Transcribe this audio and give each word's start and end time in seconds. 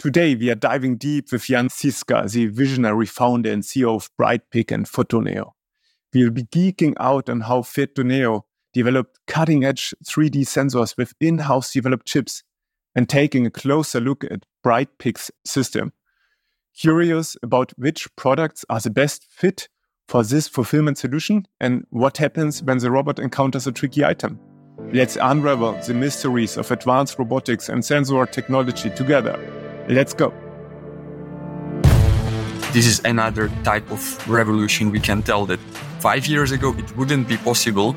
Today, 0.00 0.34
we 0.34 0.48
are 0.48 0.54
diving 0.54 0.96
deep 0.96 1.30
with 1.30 1.44
Jan 1.44 1.68
Žižka, 1.68 2.32
the 2.32 2.46
visionary 2.46 3.04
founder 3.04 3.52
and 3.52 3.62
CEO 3.62 3.96
of 3.96 4.08
Brightpick 4.18 4.72
and 4.72 4.86
Photoneo. 4.86 5.50
We'll 6.14 6.30
be 6.30 6.44
geeking 6.44 6.94
out 6.98 7.28
on 7.28 7.40
how 7.40 7.60
Photoneo 7.60 8.44
developed 8.72 9.18
cutting 9.26 9.62
edge 9.62 9.92
3D 10.06 10.46
sensors 10.46 10.96
with 10.96 11.12
in 11.20 11.36
house 11.40 11.74
developed 11.74 12.06
chips 12.06 12.42
and 12.94 13.10
taking 13.10 13.44
a 13.44 13.50
closer 13.50 14.00
look 14.00 14.24
at 14.24 14.46
Brightpick's 14.64 15.30
system. 15.44 15.92
Curious 16.74 17.36
about 17.42 17.72
which 17.76 18.08
products 18.16 18.64
are 18.70 18.80
the 18.80 18.88
best 18.88 19.26
fit 19.28 19.68
for 20.08 20.24
this 20.24 20.48
fulfillment 20.48 20.96
solution 20.96 21.46
and 21.60 21.84
what 21.90 22.16
happens 22.16 22.62
when 22.62 22.78
the 22.78 22.90
robot 22.90 23.18
encounters 23.18 23.66
a 23.66 23.72
tricky 23.72 24.02
item. 24.02 24.40
Let's 24.94 25.18
unravel 25.20 25.74
the 25.86 25.92
mysteries 25.92 26.56
of 26.56 26.70
advanced 26.70 27.18
robotics 27.18 27.68
and 27.68 27.84
sensor 27.84 28.24
technology 28.24 28.88
together. 28.88 29.38
Let's 29.90 30.14
go. 30.14 30.32
This 32.72 32.86
is 32.86 33.00
another 33.04 33.50
type 33.64 33.90
of 33.90 34.00
revolution. 34.28 34.92
We 34.92 35.00
can 35.00 35.20
tell 35.20 35.46
that 35.46 35.58
five 35.98 36.28
years 36.28 36.52
ago 36.52 36.72
it 36.78 36.96
wouldn't 36.96 37.26
be 37.26 37.36
possible 37.36 37.96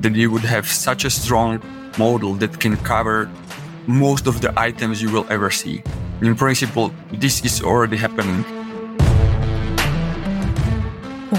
that 0.00 0.16
you 0.16 0.32
would 0.32 0.42
have 0.42 0.66
such 0.66 1.04
a 1.04 1.10
strong 1.10 1.62
model 1.96 2.34
that 2.34 2.58
can 2.58 2.76
cover 2.78 3.30
most 3.86 4.26
of 4.26 4.40
the 4.40 4.52
items 4.58 5.00
you 5.00 5.12
will 5.12 5.26
ever 5.30 5.48
see. 5.48 5.80
In 6.22 6.34
principle, 6.34 6.90
this 7.12 7.44
is 7.44 7.62
already 7.62 7.96
happening. 7.96 8.44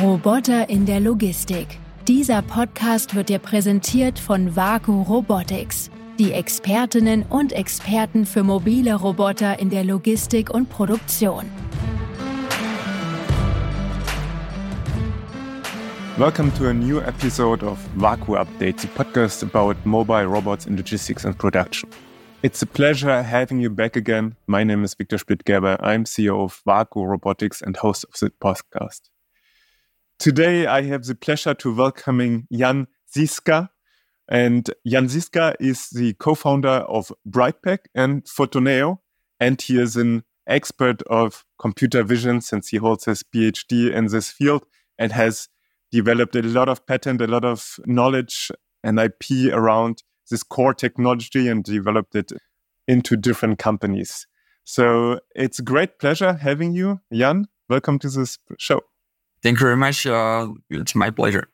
Roboter 0.02 0.70
in 0.70 0.86
der 0.86 1.02
Logistik. 1.02 1.78
Dieser 2.08 2.42
Podcast 2.42 3.16
wird 3.16 3.28
dir 3.28 3.40
präsentiert 3.40 4.18
von 4.18 4.56
WAKU 4.56 5.02
Robotics, 5.02 5.90
die 6.20 6.34
Expertinnen 6.34 7.24
und 7.24 7.54
Experten 7.54 8.26
für 8.26 8.44
mobile 8.44 8.94
Roboter 8.94 9.58
in 9.58 9.70
der 9.70 9.86
Logistik 9.86 10.50
und 10.50 10.70
Produktion. 10.70 11.46
Welcome 16.18 16.52
to 16.58 16.68
a 16.68 16.74
new 16.74 17.00
episode 17.00 17.66
of 17.66 17.80
Vaku 17.96 18.36
Update, 18.36 18.82
the 18.82 18.88
podcast 18.88 19.44
about 19.44 19.78
mobile 19.86 20.26
robots 20.26 20.66
in 20.66 20.76
logistics 20.76 21.24
and 21.24 21.38
production. 21.38 21.90
It's 22.44 22.62
a 22.62 22.66
pleasure 22.66 23.24
having 23.24 23.62
you 23.62 23.70
back 23.70 23.96
again. 23.96 24.36
My 24.46 24.66
name 24.66 24.84
is 24.84 24.96
Victor 24.96 25.18
Splittgerber. 25.18 25.78
I'm 25.82 26.04
CEO 26.04 26.44
of 26.44 26.62
Vaku 26.68 27.08
Robotics 27.08 27.62
and 27.62 27.78
host 27.78 28.04
of 28.04 28.20
the 28.20 28.30
podcast. 28.42 29.10
Today, 30.18 30.68
I 30.68 30.82
have 30.82 31.06
the 31.06 31.16
pleasure 31.16 31.54
to 31.54 31.74
welcoming 31.74 32.46
Jan 32.52 32.88
Žižka. 33.16 33.70
And 34.30 34.70
Jan 34.86 35.08
Žižka 35.08 35.56
is 35.60 35.90
the 35.90 36.14
co-founder 36.14 36.86
of 36.88 37.12
Brightpick 37.28 37.80
and 37.96 38.24
Photoneo. 38.26 39.00
And 39.40 39.60
he 39.60 39.80
is 39.80 39.96
an 39.96 40.24
expert 40.48 41.02
of 41.04 41.46
computer 41.58 42.04
vision 42.04 42.42
since 42.42 42.70
he 42.70 42.78
holds 42.78 43.06
his 43.06 43.24
PhD 43.24 43.92
in 43.92 44.08
this 44.08 44.30
field 44.30 44.66
and 44.98 45.12
has 45.12 45.50
developed 45.92 46.36
a 46.36 46.44
lot 46.44 46.70
of 46.70 46.86
patent, 46.86 47.22
a 47.22 47.28
lot 47.28 47.44
of 47.44 47.80
knowledge 47.86 48.52
and 48.84 49.00
IP 49.00 49.52
around 49.52 50.04
this 50.30 50.44
core 50.44 50.74
technology 50.74 51.48
and 51.48 51.64
developed 51.64 52.16
it 52.16 52.32
into 52.88 53.18
different 53.18 53.58
companies. 53.58 54.28
So 54.64 55.20
it's 55.36 55.58
a 55.60 55.64
great 55.64 55.98
pleasure 55.98 56.34
having 56.34 56.74
you, 56.74 57.00
Jan. 57.12 57.48
Welcome 57.68 57.98
to 58.00 58.10
this 58.10 58.38
show. 58.60 58.82
Thank 59.42 59.60
you 59.60 59.66
very 59.66 59.78
much. 59.78 60.06
Uh, 60.06 60.50
it's 60.70 60.94
my 60.94 61.10
pleasure. 61.10 61.48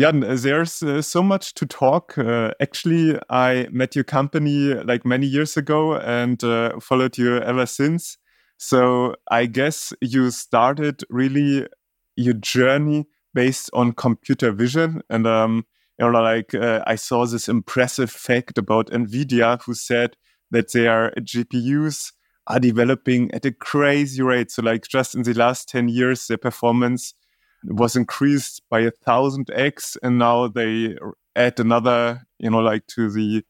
Jan, 0.00 0.20
there's 0.20 0.82
uh, 0.82 1.02
so 1.02 1.22
much 1.22 1.54
to 1.54 1.66
talk. 1.66 2.18
Uh, 2.18 2.50
actually, 2.60 3.16
I 3.30 3.68
met 3.70 3.94
your 3.94 4.04
company 4.04 4.74
like 4.74 5.06
many 5.06 5.26
years 5.26 5.56
ago 5.56 5.94
and 5.94 6.42
uh, 6.42 6.80
followed 6.80 7.16
you 7.16 7.38
ever 7.38 7.64
since. 7.64 8.18
So 8.56 9.14
I 9.30 9.46
guess 9.46 9.92
you 10.00 10.30
started 10.32 11.02
really 11.10 11.68
your 12.16 12.34
journey 12.34 13.06
based 13.34 13.70
on 13.72 13.92
computer 13.92 14.50
vision 14.50 15.02
and 15.10 15.26
um, 15.28 15.64
you 15.98 16.10
know, 16.10 16.20
like 16.20 16.54
uh, 16.54 16.82
I 16.86 16.96
saw 16.96 17.24
this 17.24 17.48
impressive 17.48 18.10
fact 18.10 18.58
about 18.58 18.90
NVIDIA 18.90 19.62
who 19.62 19.74
said 19.74 20.16
that 20.50 20.72
their 20.72 21.12
GPUs 21.20 22.12
are 22.48 22.58
developing 22.58 23.30
at 23.32 23.44
a 23.44 23.52
crazy 23.52 24.22
rate. 24.22 24.50
So 24.50 24.62
like 24.62 24.88
just 24.88 25.14
in 25.14 25.22
the 25.22 25.34
last 25.34 25.68
10 25.68 25.88
years, 25.88 26.26
their 26.26 26.36
performance 26.36 27.14
was 27.64 27.96
increased 27.96 28.62
by 28.70 28.80
a 28.80 28.90
thousand 28.90 29.50
X. 29.52 29.96
And 30.02 30.18
now 30.18 30.48
they 30.48 30.96
add 31.36 31.58
another, 31.60 32.26
you 32.38 32.50
know, 32.50 32.58
like 32.58 32.86
to 32.88 33.10
the 33.10 33.44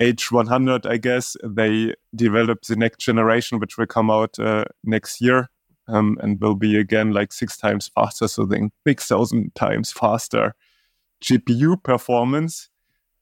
H100, 0.00 0.86
I 0.86 0.96
guess, 0.96 1.36
they 1.44 1.94
develop 2.14 2.62
the 2.62 2.76
next 2.76 2.98
generation, 3.00 3.58
which 3.58 3.76
will 3.76 3.86
come 3.86 4.10
out 4.10 4.38
uh, 4.38 4.64
next 4.84 5.20
year. 5.20 5.50
Um, 5.88 6.18
and 6.20 6.40
will 6.40 6.54
be 6.54 6.76
again 6.76 7.10
like 7.10 7.32
six 7.32 7.56
times 7.56 7.90
faster, 7.92 8.28
so 8.28 8.44
then 8.44 8.70
6,000 8.86 9.52
times 9.56 9.90
faster 9.90 10.54
GPU 11.20 11.82
performance 11.82 12.70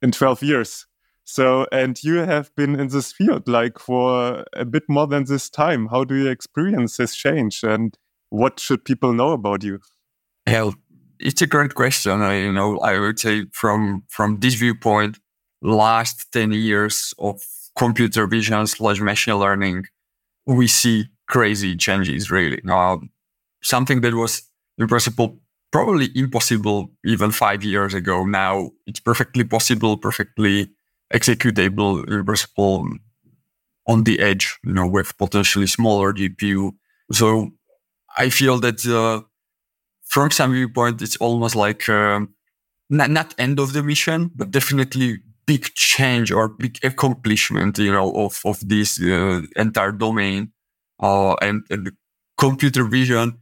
in 0.02 0.12
12 0.12 0.42
years. 0.42 0.86
So, 1.24 1.66
and 1.72 2.02
you 2.02 2.16
have 2.18 2.54
been 2.56 2.78
in 2.78 2.88
this 2.88 3.12
field 3.12 3.48
like 3.48 3.78
for 3.78 4.44
a 4.54 4.64
bit 4.64 4.84
more 4.88 5.06
than 5.06 5.24
this 5.24 5.50
time. 5.50 5.86
How 5.86 6.04
do 6.04 6.14
you 6.14 6.28
experience 6.28 6.96
this 6.96 7.14
change 7.14 7.62
and 7.62 7.96
what 8.30 8.60
should 8.60 8.84
people 8.84 9.12
know 9.12 9.32
about 9.32 9.62
you? 9.62 9.80
Hell, 10.48 10.74
it's 11.20 11.42
a 11.42 11.46
great 11.46 11.74
question. 11.74 12.22
I, 12.22 12.38
you 12.38 12.52
know, 12.52 12.78
I 12.78 12.98
would 12.98 13.18
say 13.18 13.44
from, 13.52 14.04
from 14.08 14.40
this 14.40 14.54
viewpoint, 14.54 15.18
last 15.60 16.32
10 16.32 16.52
years 16.52 17.12
of 17.18 17.42
computer 17.76 18.26
vision 18.26 18.66
slash 18.66 18.98
machine 18.98 19.36
learning, 19.36 19.84
we 20.46 20.66
see 20.66 21.08
crazy 21.28 21.76
changes 21.76 22.30
really. 22.30 22.62
Now, 22.64 23.02
something 23.62 24.00
that 24.00 24.14
was 24.14 24.42
principle 24.88 25.38
probably 25.70 26.08
impossible 26.14 26.92
even 27.04 27.30
five 27.30 27.62
years 27.62 27.92
ago. 27.92 28.24
Now 28.24 28.70
it's 28.86 29.00
perfectly 29.00 29.44
possible, 29.44 29.98
perfectly 29.98 30.70
executable, 31.12 32.08
reversible 32.08 32.88
on 33.86 34.04
the 34.04 34.20
edge, 34.20 34.58
you 34.64 34.72
know, 34.72 34.86
with 34.86 35.16
potentially 35.18 35.66
smaller 35.66 36.14
GPU. 36.14 36.72
So 37.12 37.50
I 38.16 38.30
feel 38.30 38.58
that 38.60 38.86
uh, 38.86 39.27
from 40.08 40.30
some 40.30 40.52
viewpoint, 40.52 41.02
it's 41.02 41.16
almost 41.16 41.54
like 41.54 41.88
uh, 41.88 42.20
not, 42.90 43.10
not 43.10 43.34
end 43.38 43.60
of 43.60 43.72
the 43.72 43.82
mission, 43.82 44.30
but 44.34 44.50
definitely 44.50 45.18
big 45.46 45.72
change 45.74 46.32
or 46.32 46.48
big 46.48 46.78
accomplishment, 46.82 47.78
you 47.78 47.92
know, 47.92 48.12
of, 48.12 48.40
of 48.44 48.66
this 48.66 49.00
uh, 49.00 49.42
entire 49.56 49.92
domain. 49.92 50.52
Uh, 51.00 51.34
and, 51.34 51.64
and 51.70 51.92
computer 52.36 52.84
vision 52.84 53.38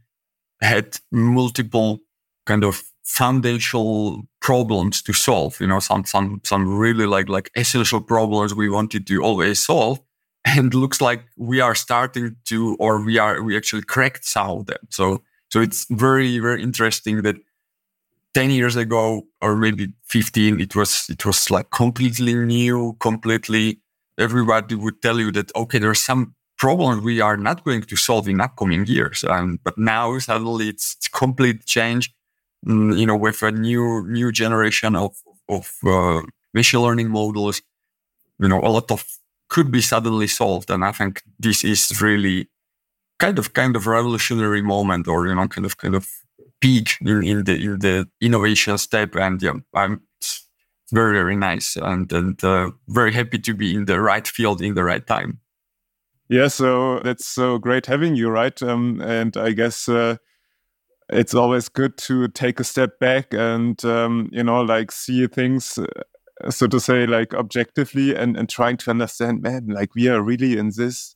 had 0.61 0.97
multiple 1.11 1.99
kind 2.45 2.63
of 2.63 2.83
foundational 3.03 4.23
problems 4.41 5.01
to 5.01 5.13
solve 5.13 5.59
you 5.61 5.67
know 5.67 5.79
some 5.79 6.03
some 6.03 6.41
some 6.43 6.77
really 6.77 7.05
like 7.05 7.29
like 7.29 7.49
essential 7.55 8.01
problems 8.01 8.53
we 8.53 8.69
wanted 8.69 9.07
to 9.07 9.23
always 9.23 9.65
solve 9.65 9.99
and 10.45 10.73
looks 10.73 10.99
like 10.99 11.23
we 11.37 11.61
are 11.61 11.73
starting 11.73 12.35
to 12.43 12.75
or 12.79 13.01
we 13.01 13.17
are 13.17 13.41
we 13.41 13.55
actually 13.55 13.81
cracked 13.81 14.25
some 14.25 14.49
of 14.49 14.65
them 14.65 14.77
so 14.89 15.21
so 15.49 15.61
it's 15.61 15.85
very 15.89 16.39
very 16.39 16.61
interesting 16.61 17.21
that 17.21 17.35
10 18.33 18.51
years 18.51 18.75
ago 18.75 19.23
or 19.41 19.55
maybe 19.55 19.93
15 20.05 20.59
it 20.59 20.75
was 20.75 21.05
it 21.09 21.25
was 21.25 21.49
like 21.49 21.69
completely 21.71 22.33
new 22.35 22.95
completely 22.99 23.79
everybody 24.17 24.75
would 24.75 25.01
tell 25.01 25.19
you 25.19 25.31
that 25.31 25.55
okay 25.55 25.79
there's 25.79 26.01
some 26.01 26.35
problems 26.57 27.03
we 27.03 27.21
are 27.21 27.37
not 27.37 27.63
going 27.63 27.83
to 27.83 27.95
solve 27.95 28.27
in 28.27 28.41
upcoming 28.41 28.83
years. 28.87 29.23
Um, 29.23 29.59
but 29.63 29.77
now 29.77 30.17
suddenly 30.17 30.69
it's, 30.69 30.95
it's 30.97 31.07
complete 31.07 31.67
change 31.67 32.11
Mm, 32.65 32.97
you 32.99 33.05
know, 33.05 33.15
with 33.15 33.43
a 33.43 33.51
new 33.51 34.05
new 34.07 34.31
generation 34.31 34.95
of 34.95 35.15
of 35.47 35.71
uh, 35.85 36.21
machine 36.53 36.81
learning 36.81 37.09
models, 37.09 37.61
you 38.39 38.47
know, 38.47 38.59
a 38.61 38.69
lot 38.69 38.91
of 38.91 39.05
could 39.49 39.71
be 39.71 39.81
suddenly 39.81 40.27
solved, 40.27 40.69
and 40.71 40.83
I 40.83 40.91
think 40.91 41.21
this 41.39 41.63
is 41.63 42.01
really 42.01 42.49
kind 43.19 43.39
of 43.39 43.53
kind 43.53 43.75
of 43.75 43.87
revolutionary 43.87 44.61
moment, 44.61 45.07
or 45.07 45.27
you 45.27 45.35
know, 45.35 45.47
kind 45.47 45.65
of 45.65 45.77
kind 45.77 45.95
of 45.95 46.07
peak 46.61 46.97
in, 47.01 47.43
the 47.43 47.55
in 47.55 47.79
the 47.79 48.07
innovation 48.21 48.77
step, 48.77 49.15
and 49.15 49.41
yeah, 49.41 49.53
I'm 49.73 50.01
very 50.91 51.13
very 51.13 51.35
nice 51.35 51.75
and 51.75 52.11
and 52.11 52.43
uh, 52.43 52.71
very 52.87 53.13
happy 53.13 53.39
to 53.39 53.53
be 53.53 53.75
in 53.75 53.85
the 53.85 53.99
right 53.99 54.27
field 54.27 54.61
in 54.61 54.73
the 54.73 54.83
right 54.83 55.05
time. 55.05 55.39
Yeah, 56.29 56.49
so 56.49 56.99
that's 56.99 57.25
so 57.25 57.57
great 57.57 57.85
having 57.85 58.15
you, 58.15 58.29
right? 58.29 58.61
Um, 58.61 59.01
and 59.01 59.35
I 59.37 59.51
guess. 59.51 59.89
Uh, 59.89 60.17
it's 61.09 61.33
always 61.33 61.69
good 61.69 61.97
to 61.97 62.27
take 62.27 62.59
a 62.59 62.63
step 62.63 62.99
back 62.99 63.33
and 63.33 63.83
um, 63.85 64.29
you 64.31 64.43
know 64.43 64.61
like 64.61 64.91
see 64.91 65.25
things 65.27 65.77
uh, 65.77 66.51
so 66.51 66.67
to 66.67 66.79
say 66.79 67.05
like 67.05 67.33
objectively 67.33 68.13
and 68.15 68.37
and 68.37 68.49
trying 68.49 68.77
to 68.77 68.89
understand 68.89 69.41
man 69.41 69.67
like 69.67 69.95
we 69.95 70.07
are 70.07 70.21
really 70.21 70.57
in 70.57 70.71
this 70.75 71.15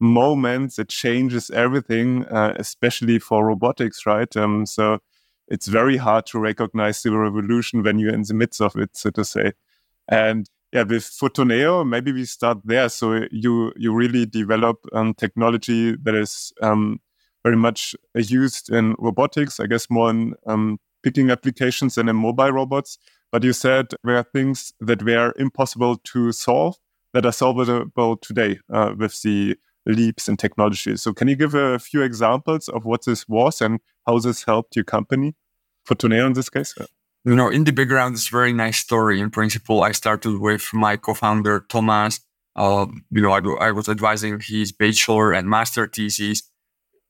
moment 0.00 0.76
that 0.76 0.88
changes 0.88 1.50
everything 1.50 2.24
uh, 2.26 2.54
especially 2.56 3.18
for 3.18 3.46
robotics 3.46 4.06
right 4.06 4.36
um, 4.36 4.66
so 4.66 4.98
it's 5.48 5.66
very 5.66 5.96
hard 5.96 6.24
to 6.26 6.38
recognize 6.38 7.02
the 7.02 7.10
revolution 7.10 7.82
when 7.82 7.98
you're 7.98 8.14
in 8.14 8.22
the 8.22 8.34
midst 8.34 8.60
of 8.60 8.76
it 8.76 8.96
so 8.96 9.10
to 9.10 9.24
say 9.24 9.52
and 10.08 10.48
yeah, 10.72 10.82
with 10.84 11.02
Photoneo, 11.02 11.86
maybe 11.86 12.12
we 12.12 12.24
start 12.24 12.58
there. 12.64 12.88
So 12.88 13.26
you 13.30 13.72
you 13.76 13.92
really 13.92 14.26
develop 14.26 14.78
um, 14.92 15.14
technology 15.14 15.96
that 16.02 16.14
is 16.14 16.52
um, 16.62 17.00
very 17.42 17.56
much 17.56 17.96
used 18.14 18.70
in 18.70 18.94
robotics. 18.98 19.58
I 19.58 19.66
guess 19.66 19.90
more 19.90 20.10
in 20.10 20.34
um, 20.46 20.78
picking 21.02 21.30
applications 21.30 21.96
than 21.96 22.08
in 22.08 22.16
mobile 22.16 22.52
robots. 22.52 22.98
But 23.32 23.42
you 23.42 23.52
said 23.52 23.86
there 24.04 24.16
are 24.16 24.26
things 24.32 24.72
that 24.80 25.02
were 25.02 25.32
impossible 25.38 25.96
to 26.12 26.32
solve 26.32 26.76
that 27.14 27.26
are 27.26 27.32
solvable 27.32 28.16
today 28.18 28.60
uh, 28.72 28.94
with 28.96 29.20
the 29.22 29.56
leaps 29.86 30.28
in 30.28 30.36
technology. 30.36 30.96
So 30.96 31.12
can 31.12 31.28
you 31.28 31.36
give 31.36 31.54
a 31.54 31.78
few 31.78 32.02
examples 32.02 32.68
of 32.68 32.84
what 32.84 33.04
this 33.04 33.28
was 33.28 33.60
and 33.60 33.80
how 34.06 34.18
this 34.18 34.44
helped 34.44 34.76
your 34.76 34.84
company? 34.84 35.34
Photoneo 35.88 36.26
in 36.26 36.34
this 36.34 36.50
case? 36.50 36.74
You 37.24 37.36
know, 37.36 37.48
in 37.48 37.64
the 37.64 37.72
background, 37.72 38.14
it's 38.14 38.28
a 38.28 38.30
very 38.30 38.52
nice 38.52 38.78
story. 38.78 39.20
In 39.20 39.30
principle, 39.30 39.82
I 39.82 39.92
started 39.92 40.38
with 40.38 40.68
my 40.72 40.96
co-founder, 40.96 41.66
Thomas. 41.68 42.20
Uh, 42.56 42.86
you 43.10 43.22
know, 43.22 43.32
I, 43.32 43.68
I 43.68 43.70
was 43.72 43.88
advising 43.88 44.40
his 44.40 44.72
bachelor 44.72 45.32
and 45.32 45.48
master 45.48 45.86
thesis 45.86 46.42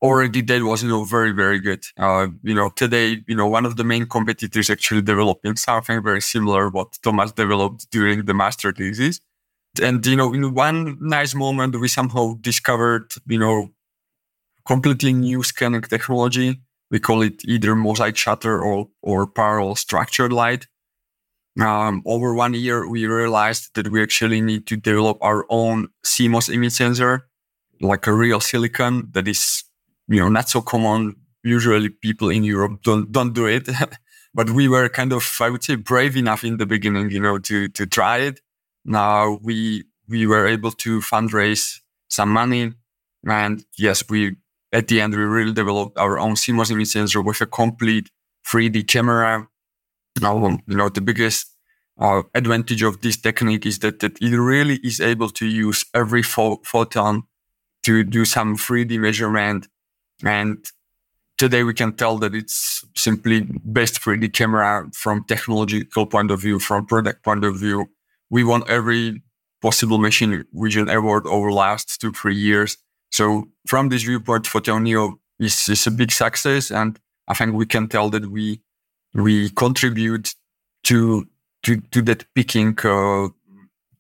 already 0.02 0.40
that 0.42 0.62
was, 0.62 0.82
you 0.82 0.88
know, 0.88 1.04
very, 1.04 1.32
very 1.32 1.58
good. 1.58 1.84
Uh, 1.98 2.28
you 2.42 2.54
know, 2.54 2.70
today, 2.70 3.22
you 3.26 3.36
know, 3.36 3.46
one 3.46 3.66
of 3.66 3.76
the 3.76 3.84
main 3.84 4.06
competitors 4.06 4.70
actually 4.70 5.02
developing 5.02 5.56
something 5.56 6.02
very 6.02 6.22
similar 6.22 6.68
what 6.68 6.98
Thomas 7.02 7.32
developed 7.32 7.90
during 7.90 8.24
the 8.24 8.34
master 8.34 8.72
thesis. 8.72 9.20
And, 9.82 10.04
you 10.04 10.16
know, 10.16 10.32
in 10.32 10.54
one 10.54 10.98
nice 11.00 11.34
moment, 11.34 11.78
we 11.80 11.88
somehow 11.88 12.34
discovered, 12.40 13.12
you 13.26 13.38
know, 13.38 13.70
completely 14.66 15.12
new 15.12 15.42
scanning 15.42 15.82
technology. 15.82 16.60
We 16.90 16.98
call 16.98 17.22
it 17.22 17.44
either 17.44 17.76
mosaic 17.76 18.16
shutter 18.16 18.60
or, 18.60 18.88
or 19.02 19.26
parallel 19.26 19.76
structured 19.76 20.32
light. 20.32 20.66
Um, 21.60 22.02
over 22.04 22.34
one 22.34 22.54
year, 22.54 22.88
we 22.88 23.06
realized 23.06 23.74
that 23.74 23.88
we 23.88 24.02
actually 24.02 24.40
need 24.40 24.66
to 24.68 24.76
develop 24.76 25.18
our 25.20 25.46
own 25.50 25.88
CMOS 26.04 26.52
image 26.52 26.72
sensor, 26.72 27.28
like 27.80 28.06
a 28.06 28.12
real 28.12 28.40
silicon 28.40 29.08
that 29.12 29.28
is 29.28 29.64
you 30.10 30.20
know, 30.20 30.28
not 30.28 30.48
so 30.48 30.60
common. 30.60 31.16
Usually 31.42 31.88
people 31.88 32.28
in 32.28 32.44
Europe 32.44 32.82
don't, 32.82 33.10
don't 33.10 33.32
do 33.32 33.46
it. 33.46 33.68
but 34.34 34.50
we 34.50 34.68
were 34.68 34.88
kind 34.88 35.12
of, 35.12 35.24
I 35.40 35.48
would 35.48 35.64
say, 35.64 35.76
brave 35.76 36.16
enough 36.16 36.44
in 36.44 36.58
the 36.58 36.66
beginning, 36.66 37.10
you 37.10 37.20
know, 37.20 37.38
to, 37.38 37.68
to 37.68 37.86
try 37.86 38.18
it. 38.18 38.40
Now 38.84 39.38
we, 39.42 39.84
we 40.08 40.26
were 40.26 40.46
able 40.46 40.72
to 40.72 41.00
fundraise 41.00 41.80
some 42.08 42.30
money. 42.30 42.72
And 43.26 43.64
yes, 43.78 44.04
we, 44.08 44.36
at 44.72 44.88
the 44.88 45.00
end, 45.00 45.14
we 45.14 45.22
really 45.22 45.52
developed 45.52 45.98
our 45.98 46.18
own 46.18 46.34
CMOS 46.34 46.70
image 46.70 46.88
sensor 46.88 47.20
with 47.20 47.40
a 47.40 47.46
complete 47.46 48.10
3D 48.46 48.86
camera. 48.88 49.48
Now, 50.20 50.58
you 50.66 50.76
know, 50.76 50.88
the 50.88 51.00
biggest 51.00 51.46
uh, 51.98 52.22
advantage 52.34 52.82
of 52.82 53.00
this 53.02 53.16
technique 53.16 53.66
is 53.66 53.80
that, 53.80 54.00
that 54.00 54.20
it 54.20 54.36
really 54.36 54.76
is 54.82 55.00
able 55.00 55.28
to 55.30 55.46
use 55.46 55.84
every 55.94 56.22
pho- 56.22 56.60
photon 56.64 57.24
to 57.82 58.04
do 58.04 58.24
some 58.24 58.56
3D 58.56 58.98
measurement 58.98 59.68
and 60.24 60.64
today 61.38 61.62
we 61.62 61.72
can 61.72 61.94
tell 61.94 62.18
that 62.18 62.34
it's 62.34 62.84
simply 62.94 63.46
best 63.64 64.00
3D 64.02 64.32
camera 64.32 64.86
from 64.92 65.24
technological 65.24 66.06
point 66.06 66.30
of 66.30 66.40
view, 66.40 66.58
from 66.58 66.86
product 66.86 67.24
point 67.24 67.44
of 67.44 67.56
view. 67.56 67.86
We 68.30 68.44
won 68.44 68.62
every 68.68 69.22
possible 69.60 69.98
machine 69.98 70.44
vision 70.52 70.88
award 70.88 71.26
over 71.26 71.52
last 71.52 72.00
two, 72.00 72.12
three 72.12 72.36
years. 72.36 72.78
So 73.10 73.48
from 73.66 73.88
this 73.88 74.04
viewpoint, 74.04 74.44
Photoneo 74.44 75.14
is, 75.38 75.68
is 75.68 75.86
a 75.86 75.90
big 75.90 76.12
success. 76.12 76.70
And 76.70 76.98
I 77.28 77.34
think 77.34 77.54
we 77.54 77.66
can 77.66 77.88
tell 77.88 78.08
that 78.10 78.30
we, 78.30 78.62
we 79.14 79.50
contribute 79.50 80.34
to, 80.84 81.26
to, 81.64 81.80
to 81.80 82.02
that 82.02 82.24
picking, 82.34 82.78
uh, 82.84 83.28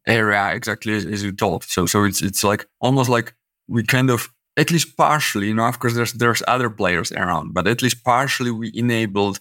area 0.06 0.54
exactly 0.54 0.94
as, 0.94 1.04
as 1.04 1.22
you 1.22 1.32
told. 1.32 1.64
So, 1.64 1.86
so 1.86 2.04
it's, 2.04 2.22
it's 2.22 2.42
like 2.42 2.66
almost 2.80 3.10
like 3.10 3.34
we 3.68 3.82
kind 3.82 4.10
of 4.10 4.32
at 4.56 4.70
least 4.70 4.96
partially, 4.96 5.48
you 5.48 5.54
know, 5.54 5.66
of 5.66 5.78
course, 5.78 5.94
there's 5.94 6.12
there's 6.12 6.42
other 6.48 6.68
players 6.70 7.12
around, 7.12 7.54
but 7.54 7.66
at 7.66 7.82
least 7.82 8.04
partially, 8.04 8.50
we 8.50 8.70
enabled 8.74 9.40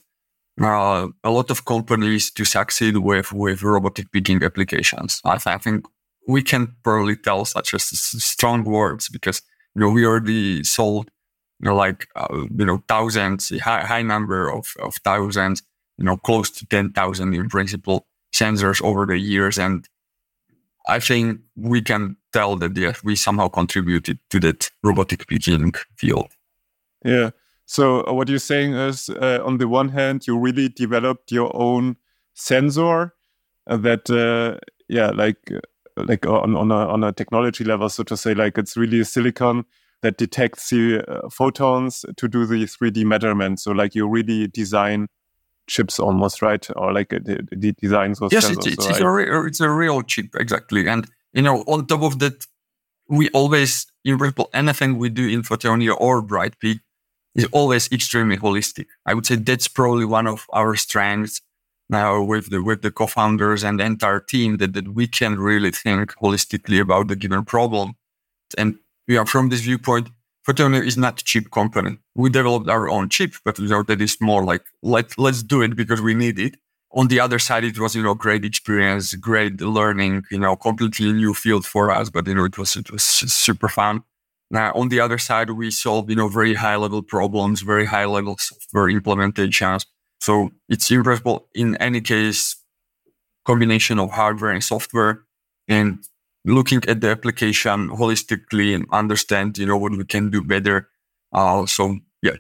uh, 0.60 1.08
a 1.24 1.30
lot 1.30 1.52
of 1.52 1.66
companies 1.66 2.32
to 2.32 2.46
succeed 2.46 2.98
with 2.98 3.32
with 3.32 3.64
robotic 3.64 4.12
picking 4.12 4.44
applications. 4.44 5.22
I, 5.26 5.40
I 5.46 5.58
think 5.58 5.86
we 6.28 6.44
can 6.44 6.76
probably 6.84 7.16
tell 7.16 7.46
such 7.46 7.74
as 7.74 7.84
strong 7.84 8.64
words 8.64 9.10
because 9.10 9.42
you 9.76 9.82
know 9.82 9.90
we 9.90 10.06
already 10.06 10.64
sold 10.64 11.10
you 11.60 11.66
know 11.70 11.76
like 11.76 12.08
uh, 12.16 12.28
you 12.32 12.66
know 12.66 12.84
thousands, 12.88 13.52
high, 13.60 13.86
high 13.86 14.02
number 14.02 14.50
of 14.50 14.74
of 14.82 14.96
thousands, 15.04 15.64
you 15.98 16.06
know, 16.06 16.18
close 16.18 16.50
to 16.52 16.66
ten 16.66 16.92
thousand 16.92 17.34
in 17.34 17.50
principle 17.50 18.08
sensors 18.34 18.82
over 18.82 19.06
the 19.06 19.18
years, 19.18 19.58
and 19.58 19.88
I 20.88 21.00
think 21.00 21.42
we 21.56 21.82
can 21.82 22.18
tell 22.34 22.56
that 22.58 23.04
we 23.04 23.16
somehow 23.16 23.48
contributed 23.48 24.20
to 24.30 24.40
that 24.42 24.70
robotic 24.84 25.28
picking 25.28 25.74
field. 25.96 26.32
Yeah. 27.04 27.32
So 27.70 28.04
uh, 28.08 28.14
what 28.14 28.28
you're 28.30 28.40
saying 28.40 28.74
is, 28.74 29.10
uh, 29.10 29.44
on 29.46 29.60
the 29.60 29.68
one 29.68 29.90
hand, 29.90 30.26
you 30.26 30.36
really 30.40 30.70
developed 30.70 31.32
your 31.32 31.56
own 31.56 31.98
sensor 32.34 33.14
uh, 33.68 33.78
that, 33.78 34.10
uh, 34.10 34.58
yeah, 34.88 35.12
like 35.12 35.38
uh, 35.54 35.60
like 35.96 36.26
on 36.26 36.56
on 36.56 36.72
a 36.72 36.88
on 36.88 37.04
a 37.04 37.12
technology 37.12 37.64
level, 37.64 37.88
so 37.88 38.02
to 38.06 38.18
say, 38.18 38.34
like 38.34 38.58
it's 38.58 38.76
really 38.76 39.02
a 39.02 39.06
silicon 39.06 39.66
that 40.02 40.18
detects 40.18 40.72
the 40.72 41.04
uh, 41.08 41.30
photons 41.30 42.06
to 42.18 42.28
do 42.28 42.48
the 42.48 42.64
3D 42.64 43.06
measurement. 43.06 43.60
So 43.60 43.72
like 43.72 43.94
you 43.94 44.08
really 44.08 44.48
design 44.48 45.06
chips 45.68 46.00
almost, 46.00 46.42
right? 46.42 46.68
Or 46.76 46.92
like 46.92 47.10
the, 47.10 47.48
the 47.52 47.74
designs 47.74 48.20
was 48.20 48.32
yes, 48.32 48.50
it's, 48.50 48.66
it's, 48.66 48.84
so 48.84 48.90
it's, 48.90 49.00
re- 49.00 49.48
it's 49.48 49.60
a 49.60 49.70
real 49.70 50.02
chip 50.02 50.34
exactly, 50.34 50.88
and 50.88 51.08
you 51.34 51.44
know, 51.44 51.60
on 51.68 51.86
top 51.86 52.02
of 52.02 52.18
that, 52.18 52.48
we 53.08 53.30
always, 53.30 53.86
in 54.04 54.18
principle, 54.18 54.50
anything 54.56 54.98
we 54.98 55.10
do 55.10 55.28
in 55.28 55.44
Photoneo 55.44 55.96
or 56.00 56.24
Brightpick 56.24 56.80
is 57.40 57.50
always 57.52 57.92
extremely 57.92 58.38
holistic. 58.38 58.86
I 59.06 59.14
would 59.14 59.26
say 59.26 59.36
that's 59.36 59.68
probably 59.68 60.06
one 60.06 60.28
of 60.28 60.46
our 60.54 60.76
strengths 60.76 61.42
now 61.90 62.22
with 62.22 62.50
the 62.52 62.62
with 62.62 62.82
the 62.82 62.92
co-founders 62.92 63.64
and 63.64 63.80
the 63.80 63.86
entire 63.86 64.20
team 64.20 64.58
that, 64.58 64.74
that 64.74 64.94
we 64.94 65.08
can 65.08 65.40
really 65.40 65.72
think 65.72 66.14
holistically 66.22 66.80
about 66.80 67.08
the 67.08 67.16
given 67.16 67.46
problem. 67.46 67.94
And 68.58 68.78
yeah, 69.08 69.20
are 69.20 69.26
from 69.26 69.50
this 69.50 69.62
viewpoint, 69.62 70.10
Photoneo 70.48 70.86
is 70.86 70.98
not 70.98 71.22
a 71.22 71.24
cheap 71.24 71.52
company. 71.52 71.98
We 72.16 72.30
developed 72.30 72.70
our 72.70 72.90
own 72.90 73.10
chip, 73.10 73.34
but 73.44 73.58
you 73.60 73.68
know, 73.68 73.84
that 73.84 74.02
is 74.02 74.18
more 74.22 74.44
like 74.44 74.64
let 74.84 75.18
let's 75.18 75.44
do 75.44 75.62
it 75.62 75.76
because 75.76 76.02
we 76.02 76.14
need 76.14 76.38
it 76.40 76.56
on 76.92 77.08
the 77.08 77.20
other 77.20 77.40
side, 77.40 77.64
it 77.64 77.80
was, 77.80 77.96
you 77.96 78.04
know, 78.04 78.16
great 78.16 78.44
experience, 78.44 79.14
great 79.16 79.62
learning, 79.62 80.24
you 80.32 80.40
know, 80.40 80.56
completely 80.56 81.14
new 81.14 81.34
field 81.34 81.66
for 81.66 81.92
us, 81.92 82.10
but, 82.10 82.28
you 82.28 82.34
know, 82.34 82.46
it 82.46 82.58
was, 82.58 82.76
it 82.76 82.92
was 82.92 83.04
super 83.04 83.68
fun. 83.68 84.04
Now, 84.52 84.72
on 84.74 84.90
the 84.90 85.00
other 85.00 85.18
side, 85.18 85.52
we 85.52 85.70
solve, 85.70 86.10
you 86.10 86.16
know, 86.16 86.28
very 86.28 86.56
high 86.56 86.76
level 86.76 87.04
problems, 87.04 87.62
very 87.62 87.86
high 87.86 88.06
level 88.06 88.36
software 88.40 88.88
implementations. 88.88 89.86
So 90.20 90.50
it's 90.68 90.90
impressive 90.90 91.40
in 91.54 91.76
any 91.78 92.02
case, 92.02 92.56
combination 93.46 94.00
of 94.00 94.12
hardware 94.12 94.52
and 94.52 94.64
software 94.64 95.24
and 95.68 96.04
looking 96.46 96.82
at 96.88 97.02
the 97.02 97.10
application 97.10 97.90
holistically 97.90 98.74
and 98.74 98.86
understand, 98.92 99.58
you 99.58 99.68
know, 99.68 99.78
what 99.78 99.92
we 99.92 100.04
can 100.04 100.32
do 100.32 100.44
better. 100.44 100.90
Uh, 101.32 101.66
so 101.68 101.98
yeah, 102.24 102.38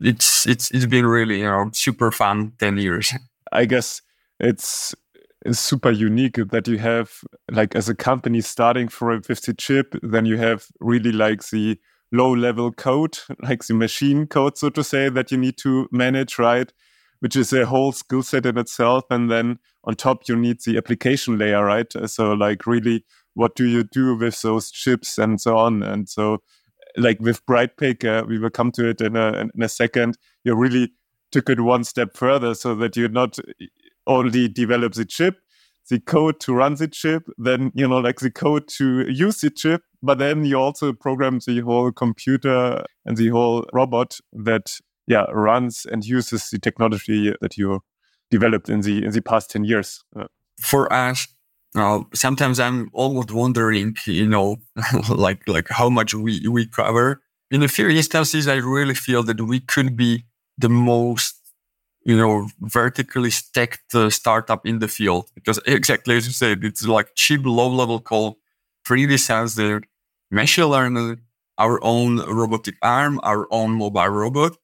it's, 0.00 0.46
it's, 0.46 0.70
it's 0.70 0.86
been 0.86 1.06
really, 1.06 1.38
you 1.38 1.44
know, 1.44 1.70
super 1.72 2.10
fun 2.10 2.52
10 2.58 2.76
years. 2.76 3.12
I 3.52 3.64
guess 3.64 4.02
it's, 4.38 4.94
super 5.52 5.90
unique 5.90 6.36
that 6.50 6.66
you 6.66 6.78
have 6.78 7.10
like 7.50 7.74
as 7.74 7.88
a 7.88 7.94
company 7.94 8.40
starting 8.40 8.88
from 8.88 9.18
a 9.18 9.22
50 9.22 9.54
chip, 9.54 9.94
then 10.02 10.26
you 10.26 10.36
have 10.36 10.66
really 10.80 11.12
like 11.12 11.48
the 11.48 11.78
low 12.12 12.32
level 12.34 12.72
code, 12.72 13.18
like 13.42 13.64
the 13.64 13.74
machine 13.74 14.26
code, 14.26 14.58
so 14.58 14.70
to 14.70 14.82
say, 14.82 15.08
that 15.08 15.30
you 15.30 15.38
need 15.38 15.56
to 15.58 15.88
manage, 15.92 16.38
right? 16.38 16.72
Which 17.20 17.36
is 17.36 17.52
a 17.52 17.66
whole 17.66 17.92
skill 17.92 18.22
set 18.22 18.46
in 18.46 18.58
itself. 18.58 19.04
And 19.10 19.30
then 19.30 19.58
on 19.84 19.94
top, 19.94 20.28
you 20.28 20.36
need 20.36 20.58
the 20.64 20.76
application 20.76 21.38
layer, 21.38 21.64
right? 21.64 21.92
So, 22.06 22.32
like, 22.32 22.66
really, 22.66 23.04
what 23.34 23.56
do 23.56 23.66
you 23.66 23.84
do 23.84 24.16
with 24.16 24.40
those 24.42 24.70
chips 24.70 25.18
and 25.18 25.40
so 25.40 25.56
on? 25.56 25.82
And 25.82 26.08
so, 26.08 26.42
like 26.96 27.18
with 27.20 27.44
Brightpick, 27.46 28.04
uh, 28.04 28.24
we 28.26 28.38
will 28.38 28.50
come 28.50 28.70
to 28.72 28.88
it 28.88 29.00
in 29.00 29.16
a, 29.16 29.48
in 29.52 29.62
a 29.62 29.68
second. 29.68 30.16
You're 30.44 30.56
really 30.56 30.92
took 31.30 31.50
it 31.50 31.60
one 31.60 31.84
step 31.84 32.16
further 32.16 32.54
so 32.54 32.74
that 32.76 32.96
you're 32.96 33.08
not 33.08 33.38
only 34.08 34.48
develop 34.48 34.94
the 34.94 35.04
chip, 35.04 35.36
the 35.88 36.00
code 36.00 36.40
to 36.40 36.54
run 36.54 36.74
the 36.74 36.88
chip, 36.88 37.28
then 37.38 37.70
you 37.74 37.86
know 37.86 37.98
like 37.98 38.20
the 38.20 38.30
code 38.30 38.66
to 38.78 39.08
use 39.08 39.40
the 39.40 39.50
chip, 39.50 39.82
but 40.02 40.18
then 40.18 40.44
you 40.44 40.56
also 40.56 40.92
program 40.92 41.38
the 41.46 41.60
whole 41.60 41.92
computer 41.92 42.84
and 43.06 43.16
the 43.16 43.28
whole 43.28 43.64
robot 43.72 44.18
that 44.32 44.78
yeah 45.06 45.26
runs 45.32 45.86
and 45.90 46.04
uses 46.04 46.50
the 46.50 46.58
technology 46.58 47.32
that 47.40 47.56
you 47.56 47.80
developed 48.30 48.68
in 48.68 48.80
the 48.80 49.04
in 49.04 49.12
the 49.12 49.22
past 49.22 49.50
10 49.50 49.64
years. 49.64 50.02
For 50.60 50.92
us, 50.92 51.28
uh, 51.74 52.00
sometimes 52.14 52.58
I'm 52.58 52.90
almost 52.92 53.30
wondering, 53.30 53.96
you 54.06 54.26
know, 54.26 54.56
like 55.08 55.46
like 55.46 55.68
how 55.68 55.88
much 55.88 56.14
we 56.14 56.46
we 56.48 56.66
cover. 56.66 57.22
In 57.50 57.62
a 57.62 57.68
few 57.68 57.88
instances, 57.88 58.46
I 58.46 58.56
really 58.56 58.94
feel 58.94 59.22
that 59.22 59.40
we 59.40 59.60
could 59.60 59.96
be 59.96 60.24
the 60.58 60.68
most 60.68 61.37
you 62.08 62.16
know, 62.16 62.48
vertically 62.62 63.30
stacked 63.30 63.94
uh, 63.94 64.08
startup 64.08 64.64
in 64.64 64.78
the 64.78 64.88
field 64.88 65.30
because 65.34 65.60
exactly 65.66 66.16
as 66.16 66.26
you 66.26 66.32
said, 66.32 66.64
it's 66.64 66.86
like 66.86 67.14
cheap, 67.14 67.42
low 67.44 67.68
level 67.68 68.00
code, 68.00 68.32
3D 68.86 69.18
sensor, 69.18 69.82
machine 70.30 70.64
learning, 70.64 71.20
our 71.58 71.78
own 71.84 72.20
robotic 72.20 72.76
arm, 72.80 73.20
our 73.22 73.46
own 73.50 73.72
mobile 73.72 74.08
robot. 74.08 74.56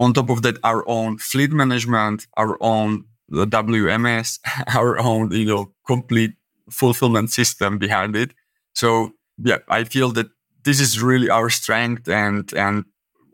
On 0.00 0.12
top 0.12 0.30
of 0.30 0.42
that, 0.42 0.56
our 0.64 0.82
own 0.88 1.18
fleet 1.18 1.52
management, 1.52 2.26
our 2.36 2.58
own 2.60 3.04
uh, 3.32 3.44
WMS, 3.44 4.40
our 4.74 4.98
own, 4.98 5.30
you 5.30 5.46
know, 5.46 5.72
complete 5.86 6.32
fulfillment 6.72 7.30
system 7.30 7.78
behind 7.78 8.16
it. 8.16 8.32
So 8.74 9.12
yeah, 9.38 9.58
I 9.68 9.84
feel 9.84 10.10
that 10.12 10.26
this 10.64 10.80
is 10.80 11.00
really 11.00 11.30
our 11.30 11.50
strength 11.50 12.08
and, 12.08 12.52
and 12.52 12.84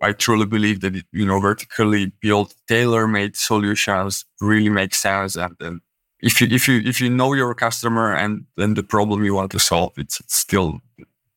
I 0.03 0.12
truly 0.12 0.47
believe 0.47 0.81
that, 0.81 0.95
you 1.12 1.26
know, 1.26 1.41
vertically 1.41 2.12
built, 2.21 2.55
tailor-made 2.69 3.37
solutions 3.37 4.25
really 4.41 4.69
make 4.69 4.95
sense. 4.95 5.37
And, 5.37 5.55
and 5.61 5.81
if 6.21 6.41
you, 6.41 6.49
if 6.50 6.69
you, 6.69 6.81
if 6.85 7.00
you 7.00 7.11
know 7.11 7.33
your 7.33 7.55
customer 7.55 8.15
and 8.15 8.47
then 8.57 8.75
the 8.75 8.83
problem 8.83 9.25
you 9.25 9.35
want 9.35 9.53
to 9.53 9.59
solve, 9.59 9.93
it's, 9.97 10.21
still 10.29 10.81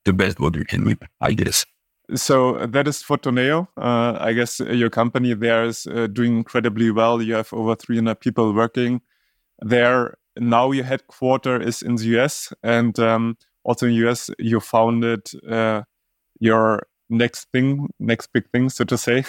the 0.06 0.14
best 0.14 0.40
what 0.40 0.56
you 0.56 0.66
can 0.66 0.84
do, 0.84 0.96
I 1.22 1.34
guess. 1.34 1.66
So 2.16 2.66
that 2.66 2.88
is 2.88 3.04
Photoneo. 3.04 3.68
Uh, 3.78 4.18
I 4.20 4.34
guess 4.34 4.60
your 4.60 4.90
company 4.90 5.34
there 5.36 5.66
is 5.66 5.86
uh, 5.86 6.08
doing 6.08 6.38
incredibly 6.38 6.90
well. 6.90 7.22
You 7.22 7.36
have 7.36 7.54
over 7.54 7.76
300 7.76 8.20
people 8.20 8.54
working 8.54 9.02
there. 9.62 10.18
Now 10.38 10.72
your 10.72 10.86
headquarter 10.86 11.62
is 11.62 11.82
in 11.82 11.96
the 11.96 12.20
US, 12.20 12.52
and 12.64 12.98
um, 13.00 13.38
also 13.64 13.86
in 13.86 13.92
the 13.92 14.10
US 14.10 14.32
you 14.40 14.60
founded 14.60 15.30
uh, 15.48 15.84
your 16.40 16.88
next 17.10 17.48
thing, 17.52 17.90
next 18.00 18.28
big 18.34 18.50
thing, 18.52 18.70
so 18.70 18.84
to 18.86 18.98
say, 18.98 19.24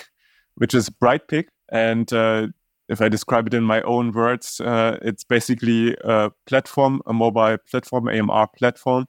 which 0.57 0.75
is 0.75 0.91
Brightpick. 0.91 1.49
And 1.71 2.13
uh, 2.13 2.49
if 2.89 3.01
I 3.01 3.09
describe 3.09 3.47
it 3.47 3.55
in 3.55 3.65
my 3.65 3.83
own 3.83 4.13
words, 4.13 4.61
uh, 4.61 4.99
it's 5.03 5.25
basically 5.25 5.97
a 6.05 6.31
platform, 6.47 7.03
a 7.07 7.13
mobile 7.13 7.57
platform, 7.71 8.09
AMR 8.09 8.49
platform 8.57 9.07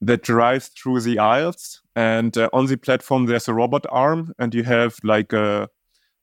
that 0.00 0.22
drives 0.22 0.68
through 0.68 1.00
the 1.00 1.18
aisles. 1.18 1.82
And 1.94 2.36
uh, 2.36 2.48
on 2.52 2.66
the 2.66 2.76
platform, 2.76 3.26
there's 3.26 3.48
a 3.48 3.54
robot 3.54 3.86
arm, 3.90 4.32
and 4.38 4.54
you 4.54 4.62
have 4.64 4.96
like 5.04 5.32
a 5.32 5.68